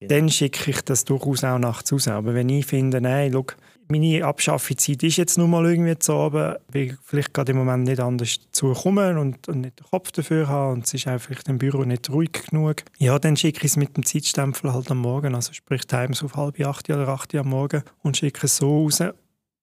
[0.00, 0.08] Ja.
[0.08, 2.08] Dann schicke ich das durchaus auch nachts raus.
[2.08, 3.46] Aber wenn ich finde, nein, schau,
[3.88, 7.84] meine Abschaffungszeit ist jetzt nur mal irgendwie zu oben, weil ich vielleicht gerade im Moment
[7.84, 11.36] nicht anders dazu komme und, und nicht den Kopf dafür habe und es ist einfach
[11.46, 12.82] im Büro nicht ruhig genug.
[12.98, 16.36] Ja, dann schicke ich es mit dem Zeitstempel halt am Morgen, also sprich Times auf
[16.36, 19.02] halb acht oder acht am Morgen und schicke es so raus.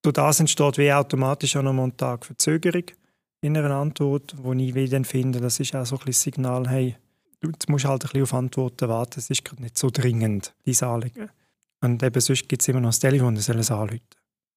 [0.01, 2.85] Durch das entsteht wie automatisch an einem Tag Verzögerung
[3.41, 6.95] in einer Antwort, wo ich wie dann finde, das ist auch so ein Signal, hey,
[7.41, 10.87] du musst halt ein bisschen auf Antworten warten, es ist gerade nicht so dringend, diese
[10.87, 11.29] Anliegen.
[11.81, 14.01] Und eben sonst gibt es immer noch das Telefon, das soll es anrufen.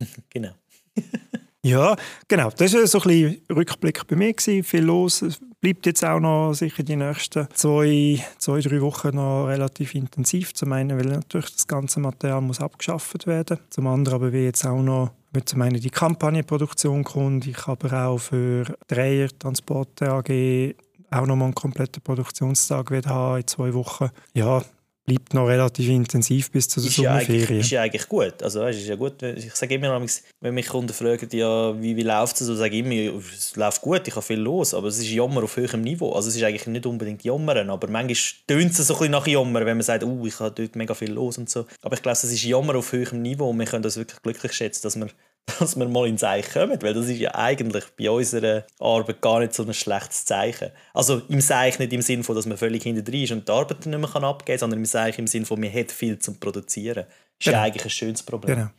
[0.31, 0.51] Genau.
[1.63, 1.97] ja,
[2.29, 2.51] genau.
[2.51, 4.33] Das war so ein bisschen Rückblick bei mir.
[4.33, 4.63] Gewesen.
[4.63, 5.23] Viel los.
[5.23, 10.53] Es bleibt jetzt auch noch sicher die nächsten zwei, zwei, drei Wochen noch relativ intensiv.
[10.53, 13.59] Zum einen, weil natürlich das ganze Material muss abgeschafft werden.
[13.71, 17.47] Zum anderen aber wie jetzt auch noch mit zum einen die Kampagnenproduktion kommt.
[17.47, 20.75] Ich aber auch für Dreier Transporte AG
[21.11, 24.11] auch noch mal einen kompletten Produktionstag haben in zwei Wochen.
[24.33, 24.63] Ja,
[25.05, 27.55] bleibt noch relativ intensiv bis zu der ist Sommerferien.
[27.57, 28.43] Ja ist ja eigentlich gut.
[28.43, 29.23] Also, weißt, ist ja gut.
[29.23, 30.01] Ich sage immer,
[30.41, 33.83] wenn mich Kunden fragen, ja, wie, wie läuft es, so sage ich immer, es läuft
[33.83, 36.13] gut, ich habe viel los, aber es ist Jammer auf höherem Niveau.
[36.13, 39.27] Also es ist eigentlich nicht unbedingt Jammern, aber manchmal tönt es so ein bisschen nach
[39.27, 41.67] Jammer, wenn man sagt, oh, ich habe dort mega viel los und so.
[41.83, 44.53] Aber ich glaube, es ist Jammer auf höherem Niveau und wir können das wirklich glücklich
[44.53, 45.09] schätzen, dass wir
[45.59, 49.41] dass wir mal ins Eich kommen, weil das ist ja eigentlich bei unserer Arbeit gar
[49.41, 50.71] nicht so ein schlechtes Zeichen.
[50.93, 53.87] Also im Seich nicht im Sinne von, dass man völlig hinter ist und die Arbeit
[53.87, 57.05] nicht mehr abgeben kann, sondern im Seich im Sinne von, man hat viel zum Produzieren.
[57.05, 57.07] Das
[57.41, 57.61] ist genau.
[57.61, 58.57] eigentlich ein schönes Problem.
[58.57, 58.71] Genau.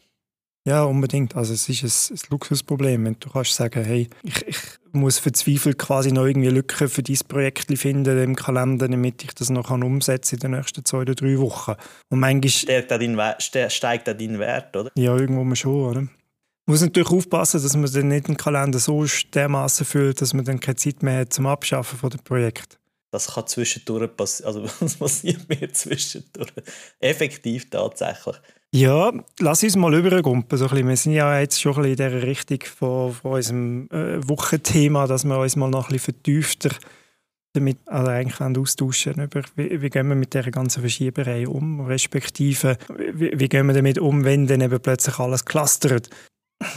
[0.67, 1.35] Ja, unbedingt.
[1.35, 4.57] Also es ist ein, ein Luxusproblem, wenn du kannst sagen, hey, ich, ich
[4.93, 9.51] muss verzweifelt quasi noch irgendwie Lücken für dieses Projekt finden im Kalender, damit ich das
[9.51, 11.75] noch umsetzen kann in den nächsten zwei oder drei Wochen.
[12.09, 12.49] Und manchmal...
[12.49, 12.97] Steigt da
[14.15, 14.91] dein Wert, oder?
[14.97, 16.07] Ja, irgendwo mal schon, oder?
[16.67, 20.45] Man muss natürlich aufpassen, dass man dann nicht den Kalender so dermaßen füllt, dass man
[20.45, 22.79] dann keine Zeit mehr hat zum Abschaffen von dem Projekt.
[23.11, 24.47] das kann zwischendurch passieren.
[24.47, 26.51] Also, was passiert mir zwischendurch?
[26.99, 28.35] Effektiv tatsächlich.
[28.73, 30.57] Ja, lass uns mal übergumpen.
[30.57, 35.05] So Wir sind ja jetzt schon ein in dieser Richtung von, von unserem äh, Wochenthema,
[35.05, 36.71] dass wir uns mal noch ein bisschen vertiefter
[37.55, 42.77] damit also eigentlich austauschen über, wie, wie gehen wir mit dieser ganzen Verschieberei um, respektive
[43.13, 46.09] wie, wie gehen wir damit um, wenn dann eben plötzlich alles clustert.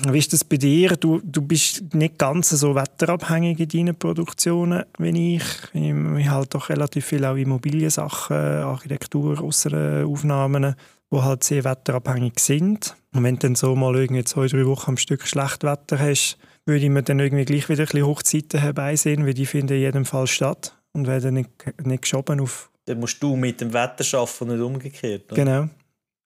[0.09, 0.97] Wie ist das bei dir?
[0.97, 5.45] Du, du bist nicht ganz so wetterabhängig in deinen Produktionen wie ich.
[5.73, 10.75] Ich, ich halt doch relativ viel auch Immobiliensachen, Architektur, Aussenaufnahmen,
[11.13, 12.97] die halt sehr wetterabhängig sind.
[13.15, 16.39] Und wenn du dann so mal irgendwie zwei, drei Wochen am Stück schlecht Wetter hast,
[16.67, 19.81] würde ich mir dann irgendwie gleich wieder ein bisschen Hochzeiten herbeisehen, weil die finden in
[19.81, 21.51] jedem Fall statt und werden nicht,
[21.85, 22.71] nicht geschoben auf...
[22.85, 25.33] Dann musst du mit dem Wetter arbeiten und nicht umgekehrt.
[25.33, 25.45] Oder?
[25.45, 25.69] Genau.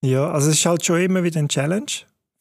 [0.04, 1.86] Ja, also es ist halt schon immer wieder eine Challenge,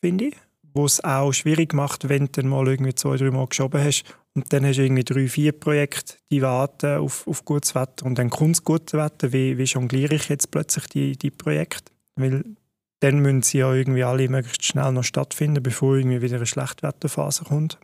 [0.04, 0.36] finde ich
[0.74, 4.04] wo es auch schwierig macht, wenn du dann mal irgendwie zwei, drei Mal geschoben hast
[4.34, 8.18] und dann hast du irgendwie drei, vier Projekte, die warten auf, auf gutes Wetter und
[8.18, 9.34] dann kommt das gute Wetter.
[9.34, 11.92] Wie, wie jongliere ich jetzt plötzlich die, die Projekte?
[12.16, 12.44] Weil
[13.02, 17.46] dann müssen sie ja irgendwie alle möglichst schnell noch stattfinden, bevor irgendwie wieder eine Schlechtwetterphase
[17.46, 17.80] kommt.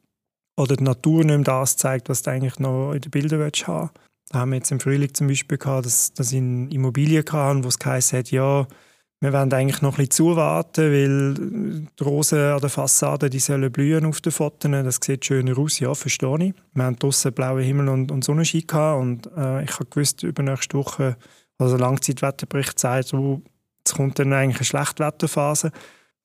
[0.58, 3.68] Oder die Natur nicht mehr das zeigt, was du eigentlich noch in den Bildern willst
[3.68, 3.90] haben.
[4.30, 7.64] Da haben wir jetzt im Frühling zum Beispiel gehabt, dass, dass ich in Immobilien kam,
[7.64, 8.68] wo es geheißen hat, ja,
[9.20, 11.34] wir wollen eigentlich noch ein bisschen zuwarten, weil
[12.00, 14.70] die Rosen an der Fassade die sollen blühen auf den Fotos.
[14.72, 16.54] Das sieht schöner aus, ja, verstehe ich.
[16.76, 20.44] Wir haben draußen blauen Himmel und, und Sonnenschein gehabt und äh, ich habe gewusst, über
[20.44, 21.18] nächste Woche,
[21.58, 23.42] also Langzeitwetterbericht sagt, so,
[23.84, 25.72] es kommt dann eigentlich eine Schlechtwetterphase.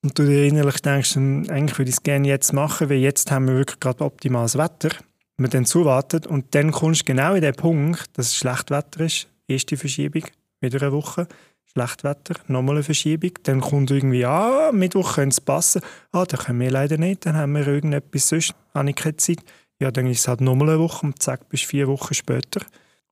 [0.03, 3.47] Und du dir innerlich denkst, eigentlich würde ich es gerne jetzt machen, weil jetzt haben
[3.47, 4.89] wir wirklich gerade optimales Wetter.
[5.37, 9.27] Wir dann zuwarten und dann kommst du genau in den Punkt, dass es Schlechtwetter ist,
[9.47, 10.25] erste Verschiebung,
[10.59, 11.27] wieder eine Woche
[11.75, 13.31] Schlechtwetter, nochmal eine Verschiebung.
[13.43, 15.81] Dann kommt irgendwie, ah, Mittwoch könnte es passen.
[16.11, 19.39] Ah, dann können wir leider nicht, dann haben wir irgendetwas sonst, habe ich keine Zeit.
[19.79, 22.61] Ja, dann ist es halt nochmal eine Woche und zack, bis vier Wochen später.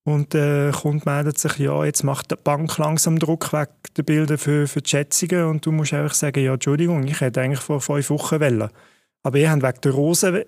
[0.03, 4.03] Und der äh, Kunde meldet sich, ja, jetzt macht die Bank langsam Druck weg der
[4.03, 7.59] Bilder für, für die Schätzungen und du musst einfach sagen, ja, Entschuldigung, ich hätte eigentlich
[7.59, 8.69] vor fünf Wochen wollen.
[9.23, 10.43] Aber ihr habt wegen der Rosen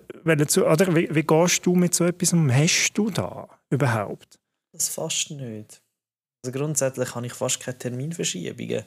[0.48, 2.52] zu, oder wie, wie gehst du mit so etwas um?
[2.52, 4.40] Hast du da überhaupt?
[4.72, 5.83] Das fast nicht.
[6.44, 8.84] Also grundsätzlich habe ich fast keine Terminverschiebungen.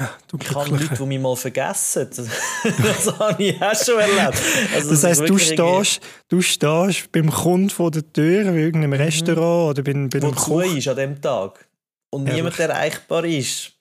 [0.00, 2.08] Ja, ich habe Leute, die mich mal vergessen.
[2.64, 4.42] das habe ich auch schon erlebt.
[4.74, 9.04] Also das heisst, du stehst, du stehst beim Kunden vor der Tür, in irgendeinem mhm.
[9.04, 10.62] Restaurant oder bei, bei einem Wo Koch.
[10.62, 11.68] ist an dem Tag
[12.08, 12.42] und Herrlich.
[12.42, 13.72] niemand erreichbar ist.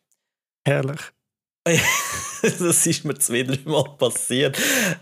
[0.66, 1.00] Herrlich.
[2.42, 4.58] das ist mir zwei, drei Mal passiert.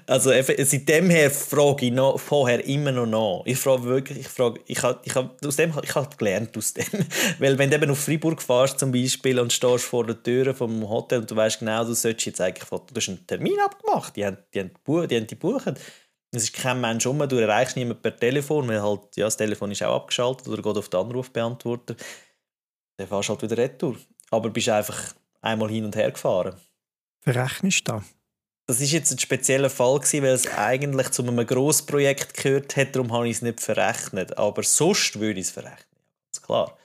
[0.06, 3.46] Also seitdem her frage ich noch, vorher immer noch nach.
[3.46, 6.74] Ich frage wirklich, ich frage, ich habe ich hab, aus dem, ich hab gelernt aus
[6.74, 6.86] dem.
[7.40, 10.90] Weil wenn du eben auf Freiburg fährst zum Beispiel und stehst vor der Tür vom
[10.90, 14.26] Hotel und du weißt genau, du solltest jetzt eigentlich, du hast einen Termin abgemacht, die
[14.26, 15.76] haben die, haben, die, haben die buchen.
[16.32, 19.72] Es ist kein Mensch um, du erreichst niemanden per Telefon, weil halt, ja, das Telefon
[19.72, 21.96] ist auch abgeschaltet oder geht auf den Anrufbeantworter.
[22.98, 23.96] Dann fährst du halt wieder retour.
[24.30, 26.56] Aber bist einfach einmal hin und her gefahren.
[27.22, 28.04] Verrechnest du das?
[28.68, 32.96] Das ist jetzt ein spezieller Fall gewesen, weil es eigentlich zu einem Grossprojekt gehört hat,
[32.96, 34.38] darum habe ich es nicht verrechnet.
[34.38, 35.98] Aber sonst würde ich es verrechnen,
[36.32, 36.78] ganz klar.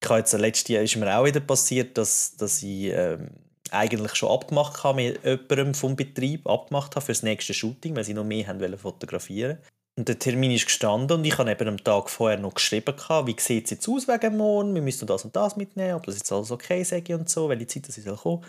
[0.00, 3.30] Ich habe jetzt letztes Jahr ist mir auch wieder passiert, dass, dass ich ähm,
[3.72, 8.04] eigentlich schon abgemacht habe mit jemandem vom Betrieb, abgemacht habe für das nächste Shooting, weil
[8.04, 9.58] sie noch mehr haben wollen fotografieren
[9.98, 13.36] und der Termin ist gestanden und ich habe eben am Tag vorher noch geschrieben, wie
[13.36, 16.30] sieht es jetzt aus wegen morgen, wir müssen das und das mitnehmen, ob das jetzt
[16.30, 18.40] alles okay sage und so, welche Zeit das kommen soll.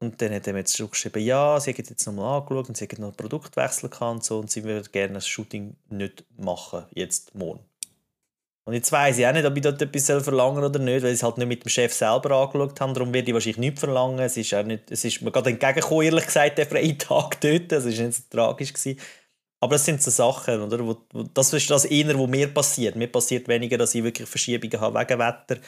[0.00, 2.84] Und dann hat er mir jetzt geschrieben, ja, sie hätten jetzt nochmal angeschaut und sie
[2.84, 6.84] hätten noch einen Produktwechsel gehabt und so und sie würden gerne das Shooting nicht machen,
[6.92, 7.60] jetzt morgen.
[8.64, 11.10] Und jetzt weiss ich auch nicht, ob ich dort etwas verlangen soll oder nicht, weil
[11.10, 12.92] ich es halt nicht mit dem Chef selber angeschaut habe.
[12.92, 14.20] Darum werde ich wahrscheinlich nichts verlangen.
[14.20, 17.72] Es ist, auch nicht, es ist mir gerade entgegengekommen, ehrlich gesagt, der freie Tag dort.
[17.72, 18.72] Das war nicht so tragisch.
[18.72, 19.00] Gewesen.
[19.62, 20.84] Aber das sind so Sachen, oder?
[20.84, 20.96] Wo,
[21.32, 22.96] das ist das eher, was mir passiert.
[22.96, 25.60] Mir passiert weniger, dass ich wirklich Verschiebungen habe wegen Wetter.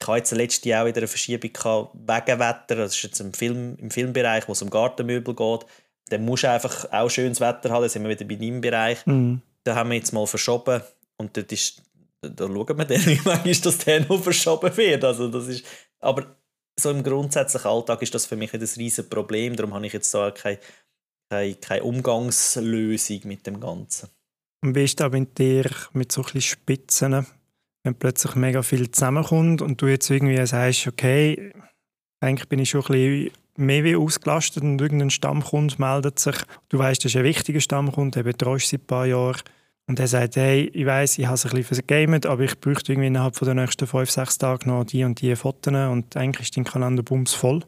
[0.00, 2.76] Ich hatte jetzt letztes Jahr auch wieder eine Verschiebung wegen Wetter.
[2.76, 5.66] Das ist jetzt im, Film, im Filmbereich, wo es um Gartenmöbel geht.
[6.10, 7.82] Dann musst du einfach auch schönes Wetter haben.
[7.82, 9.04] Da sind wir wieder bei deinem Bereich.
[9.04, 9.42] Mhm.
[9.64, 10.82] Da haben wir jetzt mal verschoben.
[11.16, 11.82] Und dort ist,
[12.22, 15.02] da schauen wir dann, wie manchmal das dann noch verschoben wird.
[15.02, 15.66] Also das ist,
[15.98, 16.36] aber
[16.78, 19.56] so im grundsätzlichen Alltag ist das für mich ein riesiges Problem.
[19.56, 20.60] Darum habe ich jetzt so keine,
[21.30, 24.08] keine, Umgangslösung mit dem Ganzen.
[24.62, 27.26] Und wie ist das mit dir mit so ein Spitzen?
[27.82, 31.52] wenn plötzlich mega viel zusammenkommt und du jetzt irgendwie sagst, okay,
[32.20, 36.36] eigentlich bin ich schon ein bisschen mehr wie ausgelastet und irgendein Stammkunde meldet sich.
[36.68, 39.40] Du weißt, das ist ein wichtiger Stammkunde, der betreust seit ein paar Jahren.
[39.86, 42.92] Und er sagt, hey, ich weiß, ich habe es ein bisschen vergamet, aber ich bräuchte
[42.92, 46.56] irgendwie innerhalb der nächsten fünf, sechs Tage noch die und die Fotos und eigentlich ist
[46.56, 47.64] dein Kalender bums voll.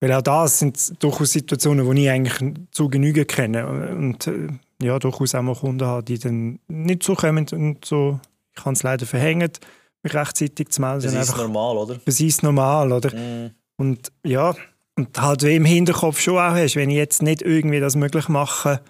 [0.00, 4.48] Weil auch das sind durchaus Situationen, die ich eigentlich zu Genüge kenne und äh,
[4.82, 8.18] ja, durchaus auch mal Kunden habe, die dann nicht so kommen und so
[8.56, 9.60] ich habe es leider verhängt.
[10.04, 11.02] rechtzeitig zu melden.
[11.02, 12.00] Das ist einfach, normal, oder?
[12.04, 13.14] Das ist normal, oder?
[13.14, 13.50] Mm.
[13.76, 14.54] Und ja,
[14.96, 18.28] und halt wie im Hinterkopf schon auch hast, wenn ich jetzt nicht irgendwie das möglich
[18.28, 18.80] mache,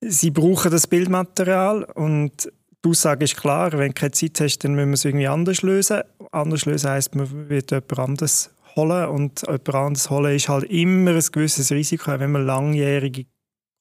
[0.00, 2.50] sie brauchen das Bildmaterial und
[2.84, 5.62] die Aussage ist klar, wenn du keine Zeit hast, dann müssen wir es irgendwie anders
[5.62, 6.02] lösen.
[6.32, 11.12] Anders lösen heisst, man wird jemand anderes holen und jemand anderes holen ist halt immer
[11.12, 13.26] ein gewisses Risiko, wenn man langjährige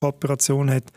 [0.02, 0.92] Kooperation hat,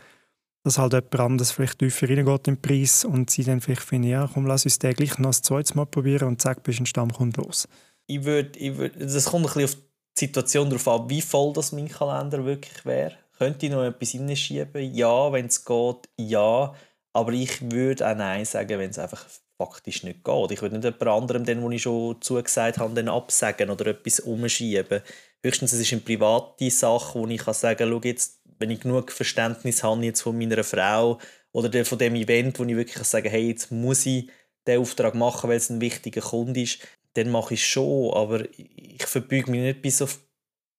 [0.63, 4.29] dass halt jemand anderes vielleicht tiefer reingeht im Preis und sie dann vielleicht finden, ja
[4.31, 7.41] komm, lass uns den gleich noch ein zweites Mal probieren und zack, bist ein Stammkunde
[7.41, 7.67] los.
[8.07, 11.53] Ich würde, ich würd, das kommt ein bisschen auf die Situation darauf an, wie voll
[11.53, 13.15] das mein Kalender wirklich wäre.
[13.37, 14.93] Könnte ich noch etwas hineinschieben?
[14.93, 16.73] Ja, wenn es geht, ja.
[17.13, 19.25] Aber ich würde auch Nein sagen, wenn es einfach
[19.57, 20.51] faktisch nicht geht.
[20.51, 25.01] Ich würde nicht jemand anderem, den, ich schon zugesagt habe, dann absagen oder etwas umschieben.
[25.43, 29.11] Höchstens es ist eine private Sache, wo ich kann sagen kann, jetzt, wenn ich genug
[29.11, 31.19] Verständnis habe jetzt von meiner Frau
[31.51, 34.29] oder von dem Event, wo ich wirklich sagen kann, hey, jetzt muss ich
[34.67, 36.79] den Auftrag machen, weil es ein wichtiger Kunde ist,
[37.13, 40.19] dann mache ich es schon, aber ich verbeuge mich nicht bis auf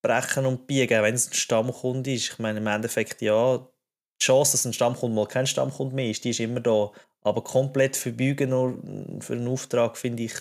[0.03, 2.33] Brechen und Biegen, wenn es ein Stammkunde ist.
[2.33, 3.67] Ich meine, im Endeffekt, ja,
[4.21, 6.91] die Chance, dass ein Stammkunde mal kein Stammkunde mehr ist, die ist immer da.
[7.23, 8.79] Aber komplett verbeugen nur
[9.21, 10.35] für einen Auftrag, finde ich,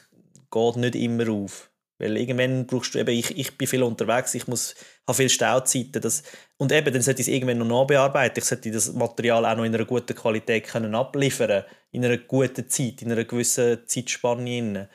[0.52, 1.70] geht nicht immer auf.
[2.00, 4.76] Weil irgendwann brauchst du eben, ich, ich bin viel unterwegs, ich muss,
[5.08, 6.00] habe viel Stauzeiten.
[6.02, 6.22] Das,
[6.58, 8.38] und eben, dann sollte ich es irgendwann noch nachbearbeiten.
[8.38, 12.70] Ich sollte das Material auch noch in einer guten Qualität können abliefern in einer guten
[12.70, 14.90] Zeit, in einer gewissen Zeitspanne.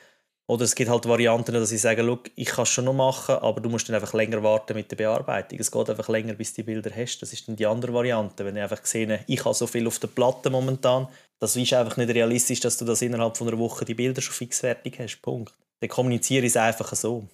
[0.53, 3.59] Oder es gibt halt Varianten, dass ich sage, ich kann es schon noch machen, aber
[3.59, 5.57] du musst dann einfach länger warten mit der Bearbeitung.
[5.57, 7.17] Es geht einfach länger, bis du die Bilder hast.
[7.23, 8.45] Das ist dann die andere Variante.
[8.45, 11.07] Wenn ich einfach sehe, ich habe so viel auf der Platte momentan,
[11.39, 14.35] das ist einfach nicht realistisch, dass du das innerhalb von einer Woche die Bilder schon
[14.35, 15.23] fix fertig hast.
[15.23, 15.55] Punkt.
[15.79, 17.27] Dann kommuniziere ich es einfach so.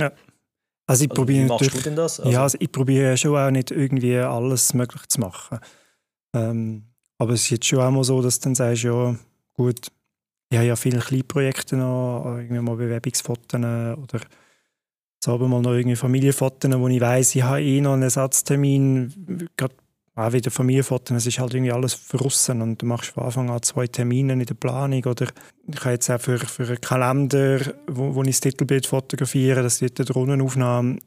[0.00, 0.10] Ja.
[0.86, 2.18] Also ich also, probiere wie machst du denn das?
[2.18, 5.60] Also, ja, also ich probiere schon auch nicht irgendwie alles möglich zu machen.
[6.34, 6.84] Ähm,
[7.18, 9.14] aber es ist jetzt schon auch mal so, dass du dann sagst, ja
[9.52, 9.88] gut,
[10.54, 14.20] ich habe ja viele kleine Projekte noch, irgendwie mal Bewerbungsfotos oder
[15.22, 19.74] selber mal noch irgendwie Familienfotos, wo ich weiss, ich habe eh noch einen Ersatztermin, gerade
[20.14, 23.62] auch wieder Familienfotos, es ist halt irgendwie alles verrissen und du machst von Anfang an
[23.62, 25.26] zwei Termine in der Planung oder
[25.66, 29.82] ich habe jetzt auch für, für einen Kalender, wo, wo ich das Titelbild fotografiere, das
[29.82, 30.98] ist die Drohnenaufnahme,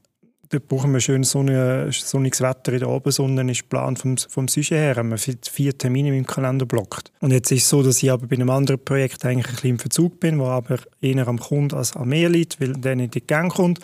[0.50, 4.96] da brauchen wir schön sonniges Wetter in der Abendsonne, ist geplant vom, vom Sujet her.
[4.96, 7.12] Wir haben vier Termine im Kalender blockt.
[7.20, 9.70] Und jetzt ist es so, dass ich aber bei einem anderen Projekt eigentlich ein bisschen
[9.72, 13.16] im Verzug bin, wo aber eher am Kunden als an mir liegt, weil der nicht
[13.16, 13.80] in die Gang kommt.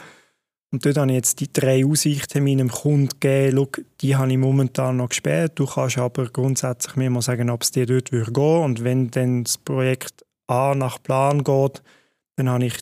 [0.71, 3.57] Und dort habe ich jetzt die drei Aussichtstermine dem Kunden gegeben.
[3.57, 5.53] Schau, die habe ich momentan noch gesperrt.
[5.55, 8.63] Du kannst aber grundsätzlich mir mal sagen, ob es dir dort gehen würde.
[8.63, 11.83] Und wenn dann das Projekt A nach Plan geht,
[12.37, 12.79] dann habe ich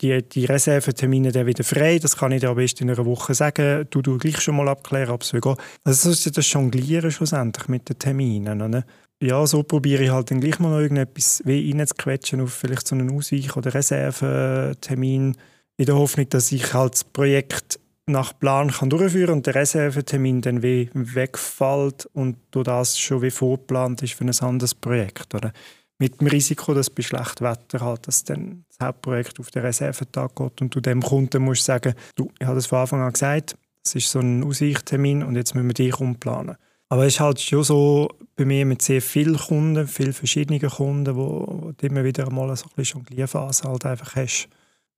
[0.00, 1.98] die, die Reservetermine dann wieder frei.
[1.98, 3.86] Das kann ich dir aber erst in einer Woche sagen.
[3.90, 5.44] Du du gleich schon mal abklären, ob es geht.
[5.44, 8.62] Also das ist das Jonglieren schlussendlich mit den Terminen.
[8.62, 8.84] Oder?
[9.22, 13.10] Ja, so probiere ich halt dann gleich mal noch irgendetwas reinzuquetschen auf vielleicht so einen
[13.10, 15.36] Ausweich- oder Reservetermin
[15.76, 20.40] in der Hoffnung, dass ich halt das Projekt nach Plan kann durchführen und der Reservetermin
[20.40, 25.34] dann wie wegfällt und du das schon wie vorgeplant ist für ein anderes Projekt.
[25.34, 25.52] Oder?
[26.00, 30.34] Mit dem Risiko, dass bei schlechtem Wetter halt, dass dann das Hauptprojekt auf den Reservetag
[30.34, 33.56] geht und du dem Kunden musst sagen, du, ich habe das von Anfang an gesagt,
[33.84, 36.56] es ist so ein Aussichttermin und jetzt müssen wir dich umplanen.
[36.88, 41.14] Aber es ist halt schon so bei mir mit sehr vielen Kunden, vielen verschiedenen Kunden,
[41.14, 44.48] wo, wo du immer wieder mal so ein bisschen Jonglierphase halt einfach hast.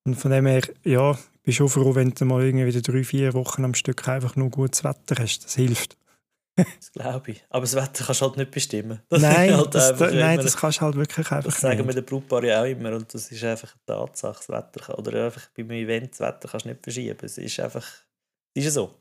[0.05, 3.03] Und von dem her, ja, ich bin schon froh, wenn du mal irgendwie wieder drei,
[3.05, 5.45] vier Wochen am Stück einfach nur gutes Wetter hast.
[5.45, 5.97] Das hilft
[6.57, 7.45] das glaube ich.
[7.49, 9.01] Aber das Wetter kannst du halt nicht bestimmen.
[9.09, 11.95] Das nein, halt das, da, nein das kannst du halt wirklich einfach Das sagen wir
[11.95, 14.45] den Brautpaaren ja auch immer und das ist einfach eine Tatsache.
[14.47, 17.19] Das Wetter oder einfach beim Event, das Wetter kannst du nicht verschieben.
[17.23, 17.87] Es ist einfach,
[18.55, 18.95] es ist so.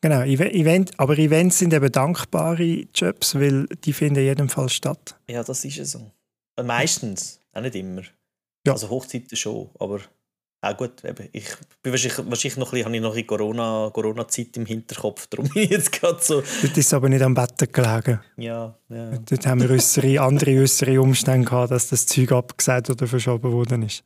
[0.00, 5.16] Genau, Event, aber Events sind eben dankbare Jobs, weil die finden in jedem Fall statt.
[5.28, 6.12] Ja, das ist so.
[6.62, 8.02] Meistens, auch nicht immer.
[8.66, 8.74] Ja.
[8.74, 10.00] Also Hochzeiten schon, aber
[10.60, 11.28] auch gut, eben.
[11.32, 11.46] ich
[11.82, 15.48] bin wahrscheinlich, wahrscheinlich noch ein bisschen, habe ich noch ein Corona, Corona-Zeit im Hinterkopf, darum
[15.48, 16.42] bin ich jetzt gerade so...
[16.62, 18.20] Dort ist aber nicht am Wetter gelegen.
[18.36, 19.18] Ja, ja.
[19.18, 23.82] Dort haben wir äußere, andere äußere Umstände gehabt, dass das Zeug abgesagt oder verschoben worden
[23.82, 24.02] ist.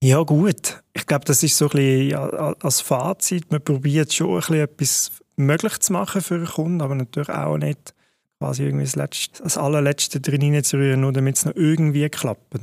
[0.00, 4.36] Ja gut, ich glaube, das ist so ein bisschen als Fazit, man probiert schon ein
[4.36, 7.94] bisschen etwas möglich zu machen für einen Kunden, aber natürlich auch nicht
[8.38, 12.54] quasi irgendwie das, Letzte, das allerletzte drin reinzurühren, nur damit es noch irgendwie klappt.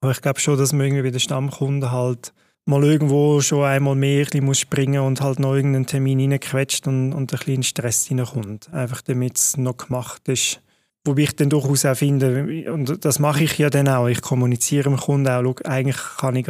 [0.00, 2.32] Aber ich glaube schon, dass man irgendwie bei den Stammkunden halt
[2.66, 7.32] mal irgendwo schon einmal mehr muss springen und halt noch irgendeinen Termin reinquetscht und, und
[7.32, 8.72] ein bisschen Stress reinkommt.
[8.72, 10.60] Einfach damit es noch gemacht ist.
[11.04, 14.90] Wobei ich dann durchaus auch finde, und das mache ich ja dann auch, ich kommuniziere
[14.90, 16.46] dem Kunden auch, schau, eigentlich kann ich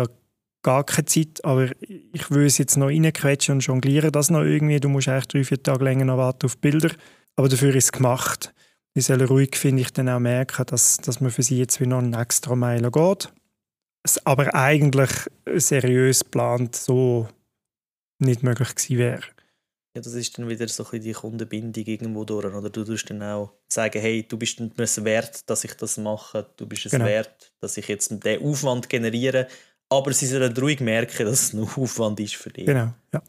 [0.63, 4.81] gar keine Zeit, aber ich will es jetzt noch reinquetschen und jonglieren das noch irgendwie.
[4.81, 6.91] Du musst eigentlich drei, vier Tage länger noch warten auf Bilder.
[7.37, 8.53] Aber dafür ist es gemacht.
[8.97, 11.87] Die sollen ruhig, finde ich, dann auch merken, dass, dass man für sie jetzt wie
[11.87, 13.33] noch einen extra Meilen geht
[14.03, 15.11] es aber eigentlich
[15.57, 17.29] seriös geplant so
[18.19, 19.23] nicht möglich gewesen wäre.
[19.95, 22.55] Ja, das ist dann wieder so ein die Kundenbindung irgendwo durch.
[22.55, 26.47] Oder du tust dann auch sagen, hey, du bist es wert, dass ich das mache.
[26.57, 27.07] Du bist es genau.
[27.07, 29.49] wert, dass ich jetzt den Aufwand generiere.
[29.89, 32.67] Aber sie sollen ruhig merken, dass es ein Aufwand ist für dich.
[32.67, 33.23] Genau, ja.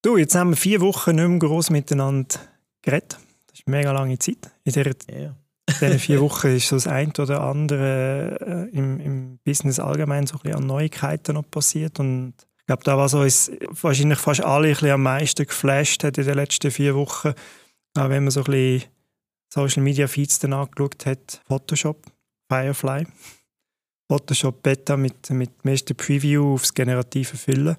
[0.00, 2.36] Du, jetzt haben wir vier Wochen nicht mehr gross miteinander
[2.80, 3.18] geredet.
[3.48, 4.50] Das ist eine mega lange Zeit.
[4.64, 5.36] In dieser, ja.
[5.80, 10.36] Diesen vier Wochen ist so das eine oder andere äh, im, im Business allgemein so
[10.36, 12.00] ein bisschen an Neuigkeiten noch passiert.
[12.00, 13.50] Und ich glaube, da was uns
[13.82, 17.34] wahrscheinlich fast alle ein bisschen am meisten geflasht hat in den letzten vier Wochen,
[17.96, 18.88] auch wenn man so ein bisschen
[19.52, 22.04] Social Media Feeds dann angeschaut hat, Photoshop,
[22.50, 23.06] Firefly.
[24.10, 27.76] Photoshop Beta mit, mit dem ersten Preview aufs generative Füllen.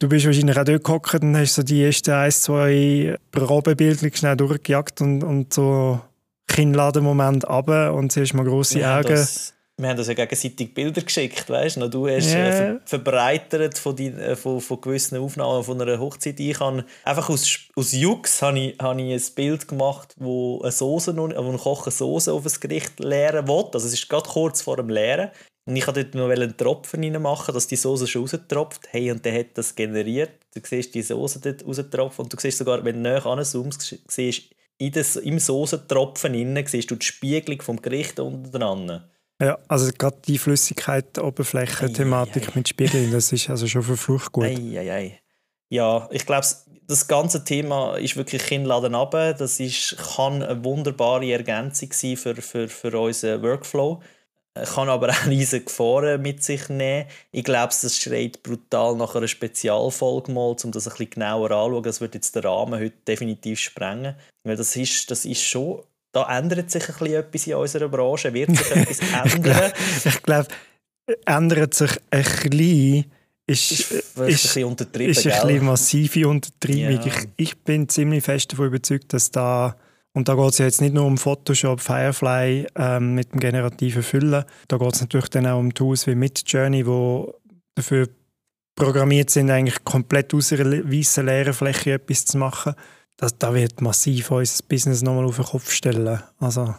[0.00, 4.36] Du bist wahrscheinlich auch dort gehockt und hast so die ersten ein, zwei Probebilder schnell
[4.36, 6.00] durchgejagt und, und so
[6.54, 9.08] Kinnladen-Moment runter und siehst mal grosse wir Augen.
[9.08, 11.88] Das, wir haben uns ja gegenseitig Bilder geschickt, weißt du?
[11.88, 12.46] Du hast yeah.
[12.46, 16.38] äh, ver verbreitert von, die, äh, von, von gewissen Aufnahmen von einer Hochzeit.
[16.38, 20.70] Ich habe einfach aus, aus Jux habe ich, habe ich ein Bild gemacht, wo eine
[20.70, 23.64] Soße, wo ein Koch eine Soße auf ein Gericht leeren will.
[23.72, 25.30] Also es ist gerade kurz vor dem Leeren.
[25.66, 28.82] Und ich wollte dort noch einen Tropfen reinmachen, dass die Soße schon raustropft.
[28.90, 30.32] Hey, und der hat das generiert.
[30.54, 34.53] Du siehst die Soße dort raustropfen und du siehst sogar, wenn du näher anzoomst, siehst
[34.78, 39.04] in des, im Soßentropfen innen siehst du die Spiegelung vom Gericht unten dran.
[39.40, 44.44] Ja, also gerade die Flüssigkeit, Oberfläche-Thematik mit Spiegeln, das ist also schon verflucht gut.
[44.44, 45.20] Ei, ei, ei.
[45.70, 46.46] Ja, ich glaube,
[46.86, 49.10] das ganze Thema ist wirklich Kinnladen ab.
[49.10, 54.00] Das ist, kann eine wunderbare Ergänzung sein für, für, für unseren Workflow
[54.54, 57.08] kann aber auch riesige Gefahren mit sich nehmen.
[57.32, 61.82] Ich glaube, das schreit brutal nach einer Spezialfolge mal, um das ein bisschen genauer anzuschauen.
[61.82, 64.14] Das wird jetzt den Rahmen heute definitiv sprengen.
[64.44, 65.82] Weil das ist, das ist schon,
[66.12, 69.72] da ändert sich ein bisschen etwas in unserer Branche, wird sich etwas ändern.
[70.04, 70.48] ich glaube,
[71.26, 73.04] ändert sich ein bisschen
[73.46, 75.10] ist, ist, ist, ein bisschen untertrieben.
[75.10, 76.80] Ist ein bisschen massive Untertreibung.
[76.80, 77.06] Ja.
[77.06, 79.76] Ich, ich bin ziemlich fest davon überzeugt, dass da
[80.16, 84.44] und da geht es jetzt nicht nur um Photoshop, Firefly ähm, mit dem generativen Füllen.
[84.68, 87.24] Da geht es natürlich dann auch um Tools wie Midjourney, die
[87.74, 88.08] dafür
[88.76, 92.74] programmiert sind, eigentlich komplett aus einer weißen leeren Fläche etwas zu machen.
[93.16, 96.20] Das, da wird massiv unser Business nochmal auf den Kopf stellen.
[96.38, 96.74] Also,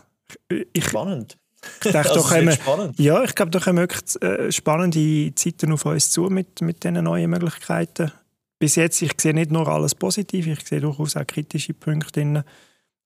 [0.49, 1.37] ich, spannend.
[1.83, 2.99] Ich denke, also, doch spannend.
[2.99, 7.03] Ja, ich glaube, da kommen wirklich äh, spannende Zeiten auf uns zu mit, mit diesen
[7.03, 8.11] neuen Möglichkeiten.
[8.59, 12.43] Bis jetzt, ich sehe nicht nur alles positiv, ich sehe durchaus auch kritische Punkte drin.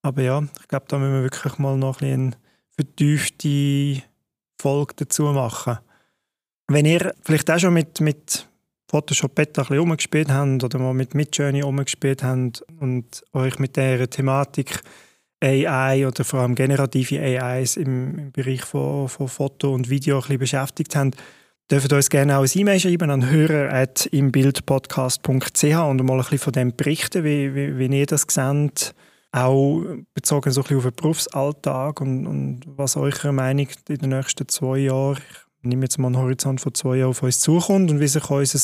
[0.02, 2.36] Aber ja, ich glaube, da müssen wir wirklich mal noch ein
[2.70, 4.04] vertiefte
[4.60, 5.80] Folge dazu machen.
[6.68, 8.48] Wenn ihr vielleicht auch schon mit, mit
[8.90, 13.76] Photoshop Beta ein bisschen umgespielt habt oder mal mit Midjourney umgespielt habt und euch mit
[13.78, 14.82] der Thematik
[15.42, 20.22] AI oder vor allem generative AIs im, im Bereich von, von Foto und Video ein
[20.22, 21.18] bisschen beschäftigt habt,
[21.72, 26.54] dürft ihr uns gerne auch ein E-Mail schreiben an hörer.imbildpodcast.ch und mal ein bisschen von
[26.54, 28.96] dem berichten, wie, wie, wie ihr das seht
[29.32, 29.84] auch
[30.14, 34.48] bezogen so ein bisschen auf den Berufsalltag und, und was eurer Meinung in den nächsten
[34.48, 35.22] zwei Jahren,
[35.62, 38.60] nehme jetzt mal einen Horizont von zwei Jahren auf uns zukommt und wie sich unser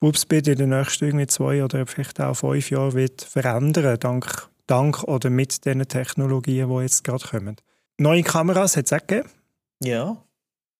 [0.00, 5.04] Berufsbild in den nächsten irgendwie zwei oder vielleicht auch fünf Jahren wird verändern, dank, dank
[5.04, 7.56] oder mit den Technologien, die jetzt gerade kommen.
[7.98, 9.28] Neue Kameras hat es auch gegeben.
[9.80, 10.16] Ja,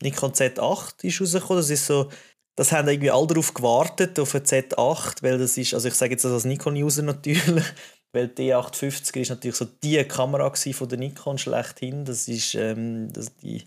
[0.02, 2.08] Nikon Z8 ist rausgekommen, das ist so
[2.56, 6.12] das haben irgendwie alle darauf gewartet, auf ein Z8, weil das ist, also ich sage
[6.12, 7.42] jetzt das als Nikon-User natürlich,
[8.12, 12.04] weil die D850 ist natürlich so die Kamera von der Nikon schlechthin.
[12.04, 13.62] Das ist ähm, das, die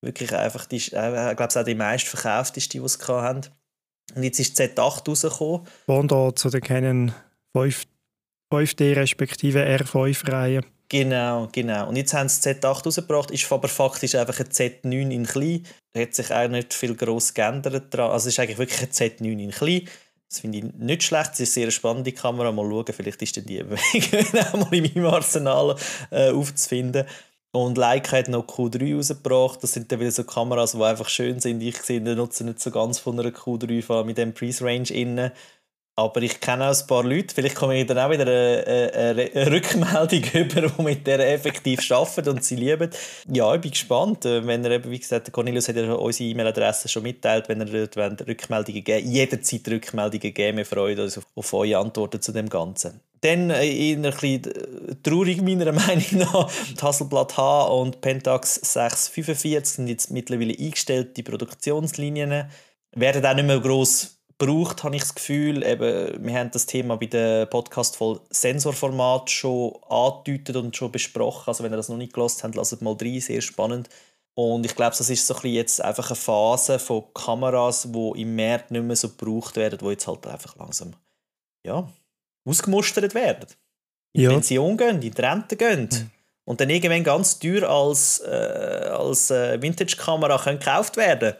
[0.00, 3.40] wirklich einfach, die, äh, ich glaube, es auch die meistverkaufteste, die sie haben.
[4.14, 5.66] Und jetzt ist Z8 rausgekommen.
[5.86, 7.12] Pendant zu der Canon
[7.54, 7.84] 5,
[8.52, 10.62] 5D respektive R5-Reihe.
[10.88, 11.88] Genau, genau.
[11.88, 15.66] Und jetzt haben sie Z8 rausgebracht, ist aber faktisch einfach ein Z9 in klein.
[15.92, 18.10] Da hat sich auch nicht viel gross geändert dran.
[18.10, 19.88] Also es ist eigentlich wirklich ein Z9 in klein.
[20.30, 21.32] Das finde ich nicht schlecht.
[21.34, 22.52] Es ist eine sehr spannende Kamera.
[22.52, 25.76] Mal schauen, vielleicht ist die auch mal in meinem Arsenal
[26.10, 27.06] äh, aufzufinden.
[27.50, 29.62] Und Leica hat noch Q3 rausgebracht.
[29.62, 31.62] Das sind dann wieder so Kameras, die einfach schön sind.
[31.62, 35.32] Ich sehe, die nutzen nicht so ganz von einer Q3 mit dem Price Range innen.
[35.98, 39.30] Aber ich kenne auch ein paar Leute, vielleicht komme ich dann auch wieder eine, eine,
[39.34, 42.88] eine Rückmeldung über, die mit der effektiv arbeiten und sie lieben.
[43.28, 44.24] Ja, ich bin gespannt.
[44.24, 47.88] Äh, wenn er eben, wie gesagt, Cornelius hat ja unsere E-Mail-Adresse schon mitteilt, wenn er
[47.88, 50.58] dort Rückmeldungen geben jederzeit Rückmeldungen geben.
[50.58, 53.00] Wir freuen uns auf, auf eure Antworten zu dem Ganzen.
[53.22, 56.48] Dann äh, eher ein bisschen äh, traurig meiner Meinung nach.
[56.78, 62.44] Die Hasselblad H und Pentax 645 sind jetzt mittlerweile eingestellt, die Produktionslinien.
[62.92, 65.64] Werden auch nicht mehr gross braucht, habe ich das Gefühl.
[65.64, 71.48] Eben, wir haben das Thema bei dem Podcast voll Sensorformat schon angedeutet und schon besprochen.
[71.48, 73.88] Also wenn ihr das noch nicht gelost habt, lasst mal rein, sehr spannend.
[74.34, 78.22] Und ich glaube, das ist so ein bisschen jetzt einfach eine Phase von Kameras, die
[78.22, 80.92] im März nicht mehr so gebraucht werden, die jetzt halt einfach langsam
[81.66, 81.88] ja,
[82.44, 83.48] ausgemustert werden.
[84.12, 84.30] In ja.
[84.30, 85.88] Pension gehen, in die Rente gehen.
[85.90, 86.10] Mhm.
[86.44, 91.34] Und dann irgendwann ganz teuer als, äh, als äh, Vintage-Kamera gekauft werden.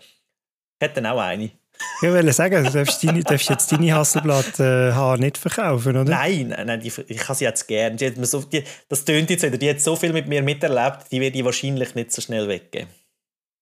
[0.82, 1.52] Hat dann auch eine.
[2.00, 6.04] Ich wollte sagen, du darfst, deine, darfst jetzt deine Hasselblatt äh, nicht verkaufen, oder?
[6.04, 7.96] Nein, nein die, ich habe sie jetzt gern.
[7.96, 9.58] Die hat so, die, das tönt jetzt wieder.
[9.58, 12.88] Die hat so viel mit mir miterlebt, die werde ich wahrscheinlich nicht so schnell weggeben.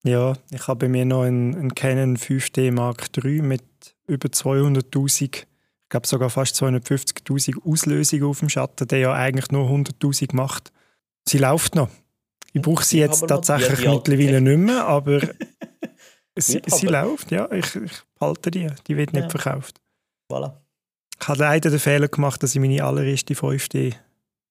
[0.04, 3.64] Ja, ich habe bei mir noch einen, einen Canon 5D Mark III mit
[4.06, 5.46] über 200'000, ich
[5.88, 10.72] glaube sogar fast 250'000 Auslösungen auf dem Schatten, der ja eigentlich nur 100'000 macht.
[11.28, 11.88] Sie läuft noch.
[12.52, 15.20] Ich brauche sie jetzt tatsächlich mittlerweile nicht mehr, aber
[16.36, 17.50] sie, sie läuft, ja.
[17.52, 18.68] Ich, ich behalte die.
[18.86, 19.30] Die wird nicht ja.
[19.30, 19.80] verkauft.
[20.30, 20.52] Voilà.
[21.20, 23.94] Ich habe leider den Fehler gemacht, dass ich meine allererste 5D,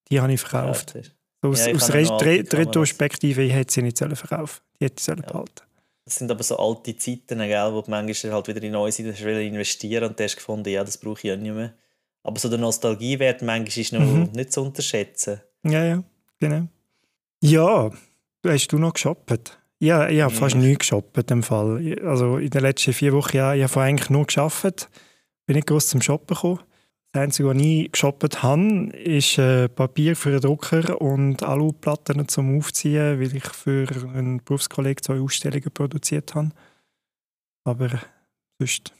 [0.09, 0.95] die habe ich verkauft.
[0.95, 1.01] Ja,
[1.41, 5.21] so aus, ja, aus Retrospektive, ich hätte sie nicht sollen verkaufen Die hätte ich sollen
[5.21, 5.61] behalten
[6.05, 9.15] das sind aber so alte Zeiten, gell, wo du manchmal halt wieder in neue Seiten
[9.15, 11.73] investieren und du hast gefunden, ja, das brauche ich ja nicht mehr.
[12.21, 14.29] Aber so der Nostalgiewert manchmal ist noch mhm.
[14.33, 15.41] nicht zu unterschätzen.
[15.63, 16.03] Ja, ja,
[16.39, 16.67] genau.
[17.41, 17.89] Ja,
[18.45, 19.57] hast du noch geshoppt?
[19.79, 21.99] Ja, ich habe fast nie geshoppt im Fall.
[22.03, 24.89] Also in den letzten vier Wochen, ja, ich habe eigentlich nur geschafft.
[25.45, 26.59] Bin nicht groß zum Shoppen gekommen.
[27.11, 32.57] Das Einzige, was ich geshoppt habe, ist äh, Papier für einen Drucker und Aluplatten zum
[32.57, 36.49] Aufziehen, weil ich für einen Berufskollegen zwei Ausstellungen produziert habe.
[37.63, 37.89] Aber
[38.59, 38.93] sonst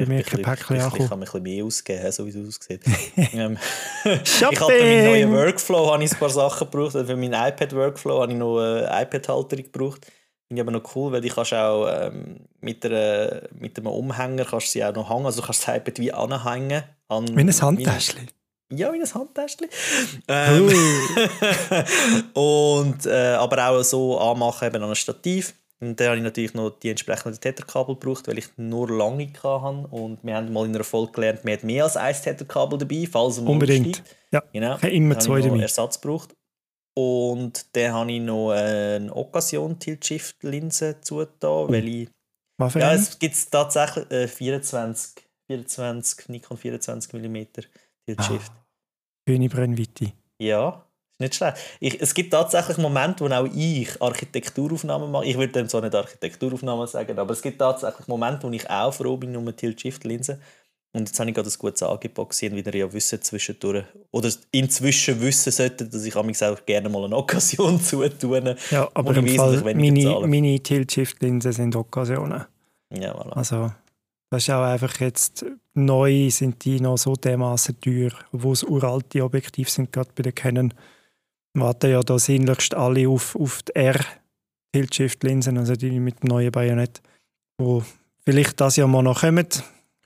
[0.00, 1.02] bei mir kein Päckchen angekommen.
[1.02, 2.82] Ich kann mir ein bisschen mehr ausgeben, so wie es aussieht.
[3.32, 3.58] ähm,
[4.04, 6.92] ich habe für meinen neuen Workflow habe ich ein paar Sachen gebraucht.
[6.92, 10.06] Für meinen iPad-Workflow habe ich noch eine iPad-Halterung gebraucht.
[10.46, 14.44] Finde ich aber noch cool, weil die kannst auch ähm, mit, einer, mit einem Umhänger
[14.44, 15.26] kannst sie auch noch hängen.
[15.26, 16.82] Also du kannst das iPad wie anhängen.
[17.08, 18.28] An wie ein Handtäschchen.
[18.70, 19.68] Ja, wie ein Handtäschchen.
[20.28, 20.68] Ähm,
[22.34, 25.54] und, äh, aber auch so anmachen eben an ein Stativ.
[25.84, 29.86] Und dann habe ich natürlich noch die entsprechenden Tetherkabel gebraucht, weil ich nur lange hatte.
[29.90, 33.06] Und wir haben mal in einer Folge gelernt, man hat mehr als ein Tetherkabel dabei,
[33.10, 34.02] falls man Unbedingt.
[34.32, 34.76] Ja, genau.
[34.76, 35.60] Ich immer zwei dabei.
[35.60, 36.34] Ersatz gebraucht.
[36.96, 42.08] Und dann habe ich noch eine Occasion Tilt Shift Linse zugetan, weil ich
[42.56, 45.14] Was für ja, es gibt tatsächlich äh, 24,
[45.48, 47.36] 24, Nikon 24 mm
[48.06, 48.52] Tilt Shift.
[48.52, 48.66] Ah,
[49.28, 50.12] schöne Brennweite.
[50.38, 50.83] Ja,
[51.14, 51.56] ist nicht schlecht.
[51.80, 55.26] Ich, es gibt tatsächlich Momente, wo auch ich Architekturaufnahmen mache.
[55.26, 58.92] Ich würde dem zwar nicht Architekturaufnahmen sagen, aber es gibt tatsächlich Momente, wo ich auch
[58.92, 60.40] froh bin um eine Tilt Shift Linse.
[60.92, 64.30] Und jetzt habe ich gerade ein gutes Angebot gesehen, wie ihr ja wissen zwischendurch, oder
[64.52, 68.54] inzwischen wissen sollte, dass ich mich auch gerne mal eine Occasion zutun.
[68.70, 72.44] Ja, aber im Fall meine, meine Tilt-Shift-Linsen sind Occasionen.
[72.90, 73.30] Ja, voilà.
[73.30, 73.72] Also
[74.30, 75.44] das ist auch einfach jetzt,
[75.74, 80.34] neu sind die noch so dermaßen teuer, wo es uralte Objektive sind, gerade bei den
[80.34, 80.74] Canon,
[81.54, 84.04] warten ja da sinnlichst alle auf, auf die R
[84.72, 87.00] Tilt-Shift-Linsen, also die mit dem neuen Bajonett,
[87.58, 87.84] wo
[88.24, 89.48] vielleicht das ja mal noch kommen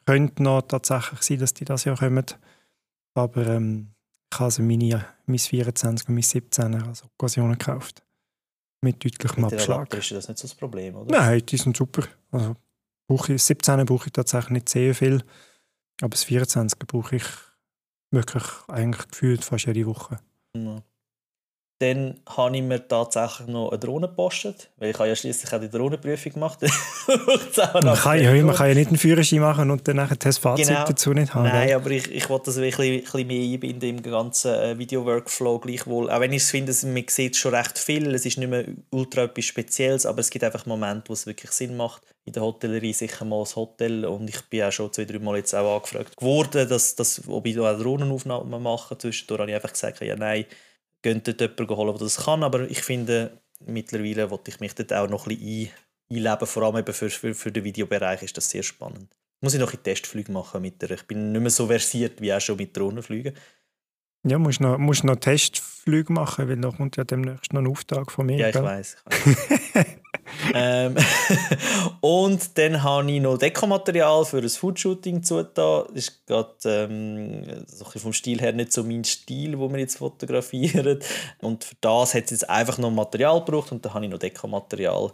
[0.08, 2.24] könnte noch tatsächlich sein, dass die das Jahr kommen.
[3.14, 3.88] Aber ähm,
[4.32, 8.02] ich habe also meine, mein 24 und mein 17 als Occasionen gekauft.
[8.80, 9.92] Mit deutlichem mit Abschlag.
[9.92, 11.14] ist das nicht so das Problem, oder?
[11.14, 12.04] Nein, die sind super.
[12.30, 12.54] Also,
[13.06, 15.22] brauche ich, 17 brauche ich tatsächlich nicht sehr viel.
[16.00, 17.26] Aber das 24 brauche ich
[18.10, 20.20] wirklich eigentlich gefühlt fast jede Woche.
[20.56, 20.82] Ja.
[21.80, 25.60] Dann habe ich mir tatsächlich noch eine Drohne gepostet, weil ich habe ja schließlich auch
[25.60, 26.58] die Drohnenprüfung gemacht.
[27.06, 30.84] man, kann ja, man kann ja nicht einen Führerschein machen und dann das Fahrzeug genau.
[30.84, 31.44] dazu nicht haben.
[31.44, 34.76] Nein, aber ich, ich wollte das ein bisschen, ein bisschen mehr einbinden im ganzen äh,
[34.76, 36.10] Video-Workflow gleichwohl.
[36.10, 39.22] Auch wenn ich es finde, man sieht schon recht viel, es ist nicht mehr ultra
[39.22, 42.02] etwas Spezielles, aber es gibt einfach Momente, wo es wirklich Sinn macht.
[42.24, 45.36] In der Hotellerie sicher mal das Hotel und ich bin auch schon zwei, drei Mal
[45.36, 48.98] jetzt auch angefragt geworden, dass, dass, ob ich da auch Drohnenaufnahmen mache.
[48.98, 50.44] Zwischendurch habe ich einfach gesagt, ja nein,
[51.02, 52.42] gehen dort jemanden holen, der das kann.
[52.42, 55.70] Aber ich finde, mittlerweile wollte ich mich dort auch noch ein bisschen
[56.10, 56.46] einleben.
[56.46, 59.14] Vor allem eben für, für, für den Videobereich ist das sehr spannend.
[59.40, 60.90] Muss ich noch ein Testflüge machen mit der.
[60.92, 63.34] Ich bin nicht mehr so versiert wie auch schon mit Drohnenflügen.
[64.26, 68.10] Ja, musst noch, musst noch Testflüge machen, weil da kommt ja demnächst noch ein Auftrag
[68.10, 68.36] von mir.
[68.36, 68.96] Ja, ich weiß.
[70.54, 70.96] ähm,
[72.00, 75.84] und dann habe ich noch Dekomaterial für ein Foodshooting zugetan.
[75.88, 77.64] Das ist gerade ähm,
[77.96, 81.00] vom Stil her nicht so mein Stil, wo wir jetzt fotografieren.
[81.40, 84.18] Und für das hat es jetzt einfach noch Material gebraucht und dann habe ich noch
[84.18, 85.12] Dekomaterial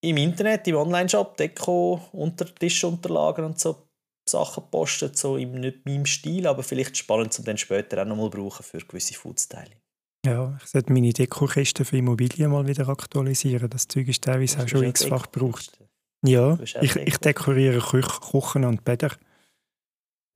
[0.00, 3.88] im Internet, im Online-Shop, Deko, unter Tischunterlagen und so
[4.28, 8.30] Sachen gepostet, so im nicht meinem Stil, aber vielleicht spannend, um dann später auch nochmal
[8.30, 9.78] brauchen für gewisse Foodstyling.
[10.26, 13.70] Ja, ich sollte meine Dekokiste für Immobilien mal wieder aktualisieren.
[13.70, 15.78] Das Zeug ist teilweise auch schon x-fach gebraucht.
[16.24, 19.12] Ja, ich, ich dekoriere Küchen und Bäder.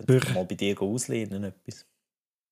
[0.06, 0.20] Für...
[0.32, 1.86] mal bei dir auslehnen etwas.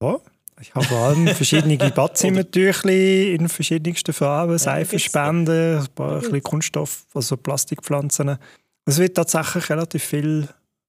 [0.02, 0.20] Ja,
[0.60, 7.06] Ich habe vor allem verschiedene Badzimmertüchli in verschiedensten Farben, Seifenspenden, ein paar ein bisschen Kunststoff,
[7.14, 8.36] also Plastikpflanzen.
[8.84, 10.48] Es wird tatsächlich relativ viel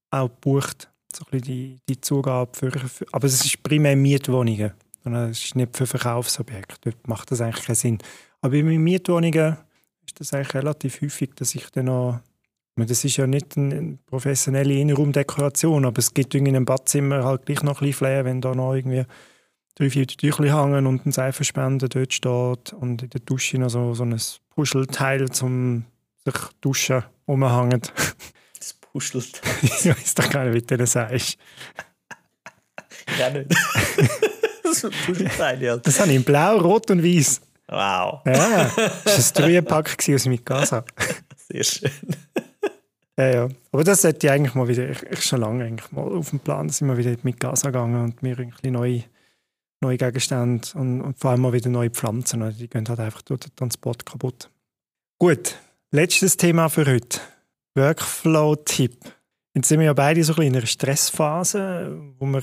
[0.10, 2.72] auch gebucht, so ein die, die Zugabe für,
[3.12, 4.74] aber es ist primär Mietwohnungen.
[5.04, 6.92] Es ist nicht für Verkaufsobjekte.
[6.92, 7.98] Dort macht das eigentlich keinen Sinn.
[8.42, 9.58] Aber bei Mietwohnungen
[10.06, 12.20] ist das eigentlich relativ häufig, dass ich dann noch
[12.78, 17.64] das ist ja nicht eine professionelle Innenraumdekoration, aber es gibt in einem Badzimmer halt gleich
[17.64, 19.06] noch ein bisschen Flair, wenn da noch irgendwie
[19.76, 23.94] drei, vier Tücher hängen und ein Seifenspender dort steht und in der Dusche noch so,
[23.94, 25.86] so ein Puschelteil zum
[26.26, 27.94] sich duschen umhängt.
[28.58, 29.52] Das Puschelteil?
[29.62, 31.38] ich weiß doch gar nicht, wie du das sagst.
[33.20, 33.54] ja, nicht.
[35.38, 35.78] das ja.
[35.78, 37.42] Das habe ich in blau, rot und weiß.
[37.68, 38.22] Wow.
[38.26, 38.70] Ja,
[39.06, 40.84] das war ein Dreierpack aus Mikasa.
[41.50, 41.92] Sehr schön.
[43.18, 43.50] Ja, ja.
[43.72, 46.40] Aber das sollte ich eigentlich mal wieder, ich, ich schon lange eigentlich mal auf dem
[46.40, 49.04] Plan, ich mal wieder mit Gas gegangen und mir irgendwie neue,
[49.80, 52.54] neue Gegenstände und, und, vor allem mal wieder neue Pflanzen.
[52.58, 54.50] Die gehen halt einfach durch den Transport kaputt.
[55.20, 55.56] Gut,
[55.92, 57.20] letztes Thema für heute.
[57.76, 58.98] Workflow-Tipp.
[59.54, 62.42] Jetzt sind wir ja beide so ein in einer Stressphase, wo wir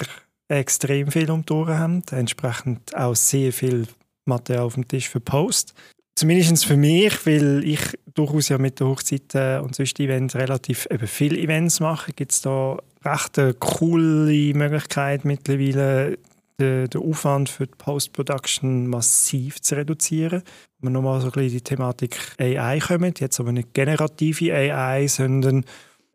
[0.49, 3.87] extrem viel um die haben, entsprechend auch sehr viel
[4.25, 5.75] Material auf dem Tisch für Post.
[6.15, 7.81] Zumindest für mich, weil ich
[8.15, 12.41] durchaus ja mit den Hochzeiten und sonst Events relativ eben viele Events mache, gibt es
[12.41, 16.19] da recht eine coole Möglichkeit mittlerweile,
[16.59, 20.43] den, den Aufwand für die Post-Production massiv zu reduzieren.
[20.81, 24.53] Wenn wir nochmal so ein bisschen in die Thematik AI kommen, jetzt aber nicht generative
[24.53, 25.65] AI, sondern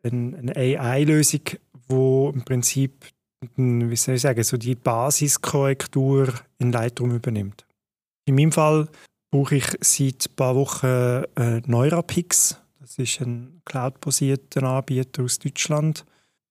[0.04, 1.42] eine AI-Lösung,
[1.88, 3.06] wo im Prinzip
[3.56, 7.66] wie soll ich sagen, so die Basiskorrektur in Lightroom übernimmt.
[8.26, 8.88] In meinem Fall
[9.32, 12.58] brauche ich seit ein paar Wochen äh, Neurapix.
[12.80, 16.06] Das ist ein cloud-basierter Anbieter aus Deutschland,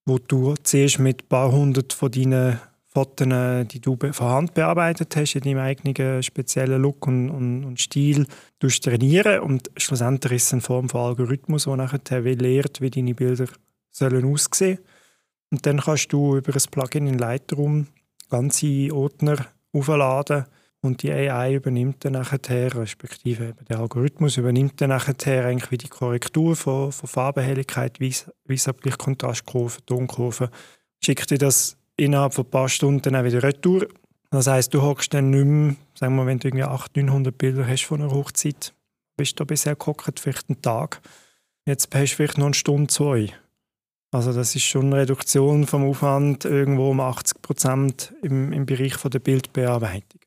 [0.05, 3.26] wo du zuerst mit ein paar hundert von deinen Fotos,
[3.68, 8.26] die du von Hand bearbeitet hast, in deinem eigenen speziellen Look und, und, und Stil
[8.61, 13.47] trainieren und schlussendlich ist es eine Form von Algorithmus, der nachher lehrt, wie deine Bilder
[13.90, 14.78] sollen aussehen
[15.53, 17.87] Und dann kannst du über ein Plugin in Lightroom
[18.31, 20.47] ganze Ordner aufladen
[20.81, 25.89] und die AI übernimmt dann nachher, respektive der Algorithmus übernimmt dann nachher eigentlich wie die
[25.89, 30.51] Korrektur von, von Farbenhelligkeit, Weißabgleich, Kontrastkurve, Tonkurve,
[31.05, 33.87] schickt dir das innerhalb von ein paar Stunden auch wieder retour.
[34.31, 37.67] Das heißt, du hockst dann nicht mehr, sagen wir, wenn du irgendwie 800, 900 Bilder
[37.69, 38.73] hast von einer Hochzeit,
[39.19, 41.03] bist du bisher gehockt, vielleicht einen Tag.
[41.67, 43.29] Jetzt hast du vielleicht noch eine Stunde, zwei.
[44.13, 48.95] Also das ist schon eine Reduktion vom Aufwand irgendwo um 80 Prozent im, im Bereich
[48.95, 50.21] von der Bildbearbeitung.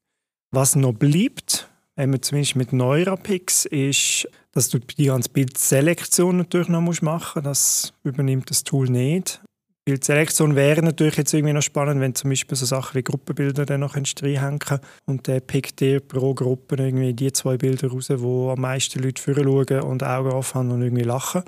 [0.51, 6.67] Was noch bleibt, wenn man zumindest mit Neurapix, ist, dass du die ganze Bildselektion natürlich
[6.67, 7.45] noch machen musst.
[7.45, 9.41] Das übernimmt das Tool nicht.
[9.85, 13.81] Bildselektion wäre natürlich jetzt irgendwie noch spannend, wenn zum Beispiel so Sachen wie Gruppenbilder dann
[13.81, 18.61] noch reinhängen und der pickt dir pro Gruppe irgendwie die zwei Bilder raus, wo am
[18.61, 21.43] meisten Leute schauen und Augen haben und irgendwie lachen.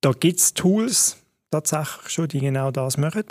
[0.00, 1.21] Da gibt es Tools
[1.52, 3.24] tatsächlich schon, die genau das machen.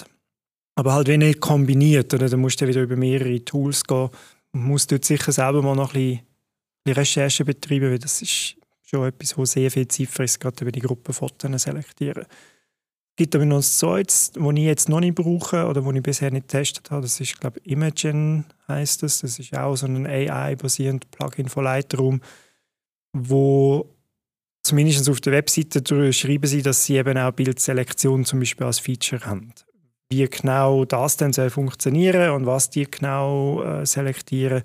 [0.76, 2.30] Aber halt wie nicht kombiniert, oder?
[2.30, 4.10] Da musst du wieder über mehrere Tools gehen
[4.54, 6.20] man muss dort sicher selber mal noch ein
[6.84, 10.72] bisschen Recherche betreiben, weil das ist schon etwas, wo sehr viel Zeit frisst, gerade über
[10.72, 12.26] die Gruppenfotos selektieren.
[12.26, 16.04] Es gibt aber noch ein zweites, das ich jetzt noch nicht brauche oder das ich
[16.04, 17.04] bisher nicht getestet habe.
[17.04, 19.20] Das ist, glaube ich, Imagen heißt das.
[19.20, 22.22] Das ist auch so ein AI-basiertes Plugin von Lightroom,
[23.14, 23.90] wo
[24.64, 29.26] zumindest auf der Webseite schreiben sie, dass sie eben auch Bildselektion zum Beispiel als Feature
[29.26, 29.54] haben
[30.12, 34.64] wie genau das dann soll funktionieren und was die genau äh, selektieren,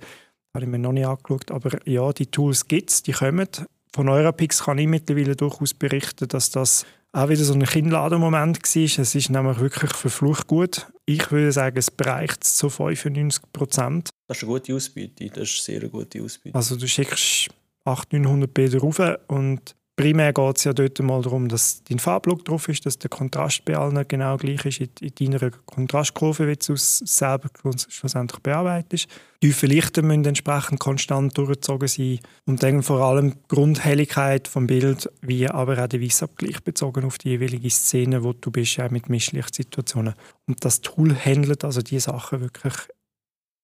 [0.54, 1.50] habe ich mir noch nicht angeschaut.
[1.50, 3.48] Aber ja, die Tools gibt es, die kommen.
[3.94, 8.82] Von Eurapix kann ich mittlerweile durchaus berichten, dass das auch wieder so ein Kinnladenmoment war.
[8.82, 10.88] Es ist nämlich wirklich verflucht gut.
[11.06, 14.10] Ich würde sagen, es bereicht zu 95 Prozent.
[14.26, 15.30] Das ist eine gute Ausbeute.
[15.30, 16.56] Das ist eine sehr gute Ausbeute.
[16.56, 17.48] Also du schickst
[17.84, 22.44] 800, 900 Bilder rauf und primär geht es ja dort mal darum, dass dein Farblook
[22.44, 26.56] drauf ist, dass der Kontrast bei allen genau gleich ist in, in deiner Kontrastkurve, wie
[26.56, 27.48] du es selber
[27.88, 29.08] schlussendlich bearbeitest.
[29.42, 34.66] Die tiefen Lichter müssen entsprechend konstant durchgezogen sein und dann vor allem die Grundhelligkeit vom
[34.66, 38.90] Bild, wie aber auch der Weißabgleich bezogen auf die jeweilige Szene, wo du bist, auch
[38.90, 40.14] mit Mischlichtsituationen.
[40.46, 42.74] Und das Tool handelt also diese Sachen wirklich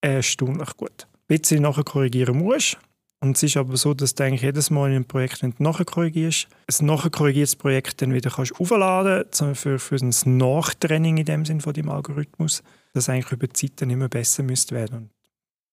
[0.00, 1.06] erstaunlich gut.
[1.06, 2.78] Ein bisschen nachher korrigieren musst,
[3.22, 5.62] und es ist aber so, dass du eigentlich jedes Mal in einem Projekt, wenn du
[5.62, 11.18] nachher korrigierst, ein nachher korrigiertes Projekt dann wieder kannst aufladen kannst, für, für ein Nachtraining
[11.18, 12.64] in dem Sinn von dem Algorithmus,
[12.94, 15.10] das eigentlich über die Zeit dann immer besser müsste werden.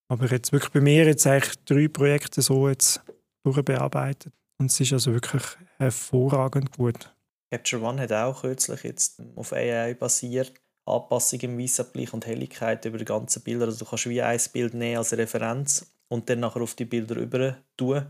[0.10, 3.02] Aber jetzt wirklich bei mir jetzt eigentlich drei Projekte so jetzt
[3.43, 5.43] durchbearbeitet und es ist also wirklich
[5.80, 7.12] hervorragend gut.
[7.52, 10.54] Capture One hat auch kürzlich jetzt auf AI basiert
[10.86, 13.66] Anpassung im Weißabgleich und Helligkeit über die ganzen Bilder.
[13.66, 17.16] Also du kannst wie ein Bild nehmen als Referenz und dann nachher auf die Bilder
[17.16, 18.05] über tun.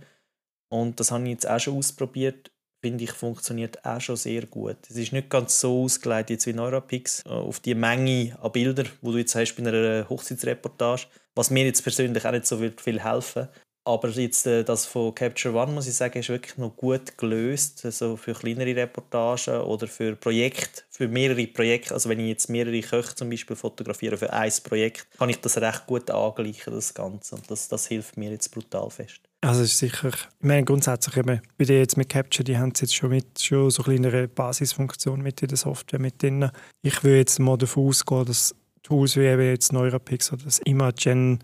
[0.71, 2.51] Und das habe ich jetzt auch schon ausprobiert.
[2.81, 4.77] Finde ich, funktioniert auch schon sehr gut.
[4.89, 8.87] Es ist nicht ganz so ausgelegt jetzt wie Neurapix äh, auf die Menge an Bildern,
[9.01, 13.03] wo du jetzt hast bei einer Hochzeitsreportage, was mir jetzt persönlich auch nicht so viel
[13.03, 13.49] helfen.
[13.89, 17.83] Aber jetzt äh, das von Capture One, muss ich sagen, ist wirklich noch gut gelöst.
[17.83, 21.95] Also für kleinere Reportagen oder für Projekte, für mehrere Projekte.
[21.95, 25.57] Also wenn ich jetzt mehrere Köche zum Beispiel fotografiere für ein Projekt, kann ich das
[25.57, 27.33] recht gut angleichen, das Ganze.
[27.33, 29.21] Und das, das hilft mir jetzt brutal fest.
[29.41, 32.81] Also ist sicher, ich meine grundsätzlich eben, bei dir jetzt mit Capture, die haben es
[32.81, 36.51] jetzt schon mit schon so kleinere Basisfunktion mit in der Software mit drin.
[36.83, 41.39] Ich würde jetzt mal davon ausgehen, dass Tools wie eben jetzt Neurapix oder das Imagen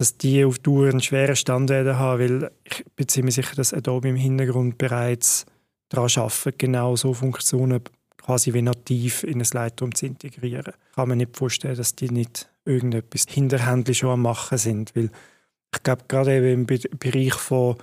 [0.00, 3.74] dass die auf Dauer einen schweren Stand werden haben, weil ich bin ziemlich sicher, dass
[3.74, 5.44] Adobe im Hintergrund bereits
[5.90, 7.82] daran arbeitet, genau so Funktionen
[8.16, 10.72] quasi wie nativ in ein Lightroom zu integrieren.
[10.88, 15.10] Ich kann mir nicht vorstellen, dass die nicht irgendetwas hinterhändlich schon am machen sind, weil
[15.74, 17.76] ich glaube, gerade eben im Bereich von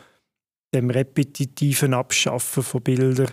[0.74, 3.30] dem repetitiven Abschaffen von Bildern,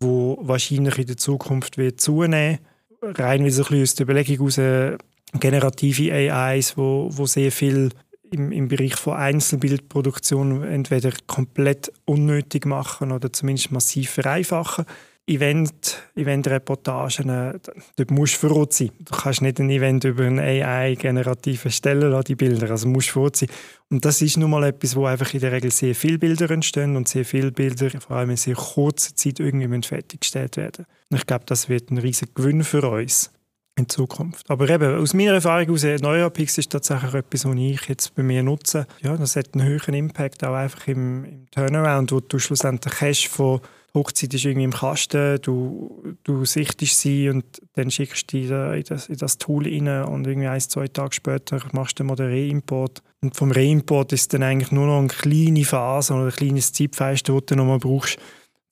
[0.00, 2.60] wo wahrscheinlich in der Zukunft wird zunehmen,
[3.02, 4.98] rein wie so ein bisschen aus der Überlegung heraus,
[5.38, 7.90] generative AIs, wo, wo sehr viel
[8.32, 14.86] im, im Bereich von Einzelbildproduktion entweder komplett unnötig machen oder zumindest massiv vereinfachen.
[15.24, 17.58] Event, Event-Reportagen, äh,
[17.96, 18.90] dort musst du verrückt sein.
[18.98, 23.12] Du kannst nicht ein Event über eine AI-generative Stelle lassen, die Bilder, also musst du
[23.12, 23.48] verrückt sein.
[23.88, 26.96] Und das ist nun mal etwas, wo einfach in der Regel sehr viele Bilder entstehen
[26.96, 30.86] und sehr viele Bilder, vor allem in sehr kurzer Zeit, irgendwie fertiggestellt werden.
[31.10, 33.30] Und ich glaube, das wird ein riesiger Gewinn für uns
[33.76, 34.50] in Zukunft.
[34.50, 38.42] Aber eben, aus meiner Erfahrung aus Neurapix ist tatsächlich etwas, was ich jetzt bei mir
[38.42, 38.86] nutze.
[39.02, 43.28] Ja, das hat einen höheren Impact auch einfach im, im Turnaround, wo du schlussendlich hast
[43.28, 43.60] von
[43.94, 47.44] Hochzeit ist irgendwie im Kasten, du, du sichtest sie und
[47.74, 51.14] dann schickst du die in das, in das Tool rein und irgendwie ein, zwei Tage
[51.14, 53.02] später machst du mal den Reimport.
[53.20, 57.34] Und vom Reimport ist dann eigentlich nur noch eine kleine Phase oder ein kleines Zeitfenster,
[57.34, 58.16] das du noch mal brauchst,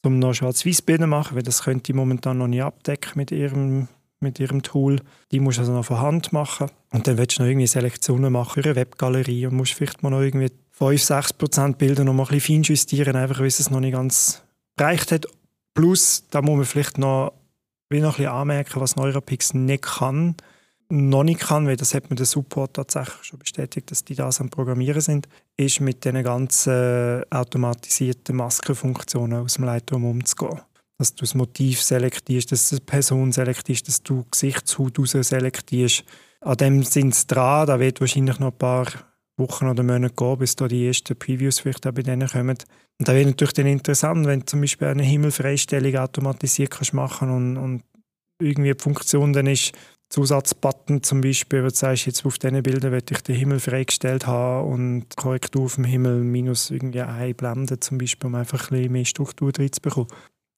[0.02, 3.88] um noch Schwarz-Weiß-Bilder zu machen, weil das könnte ich momentan noch nicht abdecken mit ihrem
[4.20, 5.00] mit ihrem Tool.
[5.32, 6.70] Die musst du also noch von Hand machen.
[6.92, 10.10] Und dann willst du noch irgendwie Selektionen machen für eine Webgalerie und musst vielleicht mal
[10.10, 14.42] noch irgendwie 5-6% Bilder noch mal ein bisschen feinjustieren, einfach weil es noch nicht ganz
[14.76, 15.26] gereicht hat.
[15.74, 17.32] Plus, da muss man vielleicht noch,
[17.88, 20.36] will noch ein bisschen anmerken, was Neurapix nicht kann,
[20.88, 24.40] noch nicht kann, weil das hat mir der Support tatsächlich schon bestätigt, dass die das
[24.40, 30.60] am Programmieren sind, ist mit den ganzen automatisierten Maskenfunktionen aus dem Lightroom umzugehen
[31.00, 36.04] dass du das Motiv selektierst, dass du die Person selektierst, dass du Gesichtshaut raus selektierst.
[36.42, 37.66] An dem sind sie dran.
[37.66, 38.86] Da wird wahrscheinlich noch ein paar
[39.38, 42.58] Wochen oder Monate gehen, bis da die ersten Previews vielleicht auch bei denen kommen.
[42.98, 47.30] Und da wird natürlich dann interessant, wenn du zum Beispiel eine Himmelfreistellung automatisiert kannst machen
[47.30, 47.82] und, und
[48.38, 49.72] irgendwie die Funktion dann ist,
[50.10, 54.26] Zusatzbutton zum Beispiel, wo du sagst, jetzt auf diesen Bildern möchte ich den Himmel freigestellt
[54.26, 58.76] haben und Korrektur auf dem Himmel minus irgendwie eine Blende zum Beispiel, um einfach ein
[58.76, 59.70] bisschen mehr Struktur drin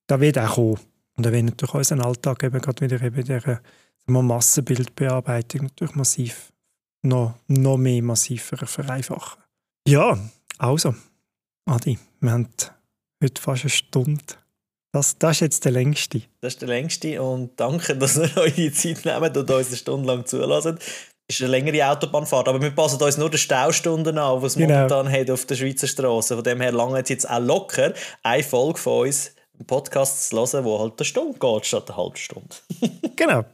[0.07, 0.79] das wird auch kommen.
[1.17, 3.61] Und da wird natürlich unseren Alltag eben gerade wieder eben der
[4.07, 6.53] Massenbildbearbeitung natürlich massiv
[7.03, 9.43] noch, noch mehr massiver vereinfachen.
[9.87, 10.19] Ja,
[10.59, 10.95] also,
[11.67, 12.49] Adi, wir haben
[13.23, 14.23] heute fast eine Stunde.
[14.93, 16.23] Das, das ist jetzt der längste.
[16.41, 19.77] Das ist der längste und danke, dass ihr euch die Zeit nehmt und uns eine
[19.77, 20.79] Stunde lang zulassen.
[21.29, 24.55] Es ist eine längere Autobahnfahrt, aber wir passen uns nur die Staustunden an, die es
[24.55, 24.75] genau.
[24.75, 26.35] momentan hat auf der Schweizer Straße.
[26.35, 29.35] Von dem her lange jetzt auch locker eine Folge von uns
[29.67, 32.55] Podcast zu hören, wo halt eine Stunde geht statt eine halbe Stunde.
[33.17, 33.45] genau.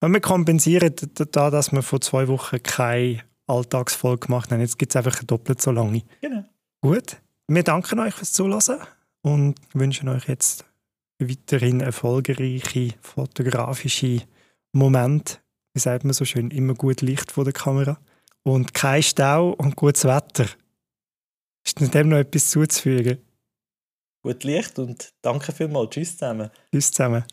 [0.00, 0.94] Und wir kompensieren
[1.32, 4.60] da, dass wir vor zwei Wochen keine Alltagsfolge gemacht haben.
[4.60, 6.02] Jetzt gibt es einfach doppelt so lange.
[6.20, 6.44] Genau.
[6.80, 7.16] Gut.
[7.46, 8.78] Wir danken euch fürs Zulassen
[9.22, 10.64] und wünschen euch jetzt
[11.18, 14.22] weiterhin erfolgreiche fotografische
[14.72, 15.38] Momente.
[15.72, 16.50] Wie sagt man so schön?
[16.50, 17.98] Immer gut Licht vor der Kamera.
[18.42, 20.46] Und kein Stau und gutes Wetter.
[21.64, 23.18] Ist dem noch etwas zuzufügen?
[24.24, 25.90] Gut Licht und danke vielmals.
[25.90, 26.50] Tschüss zusammen.
[26.72, 27.24] Tschüss zusammen.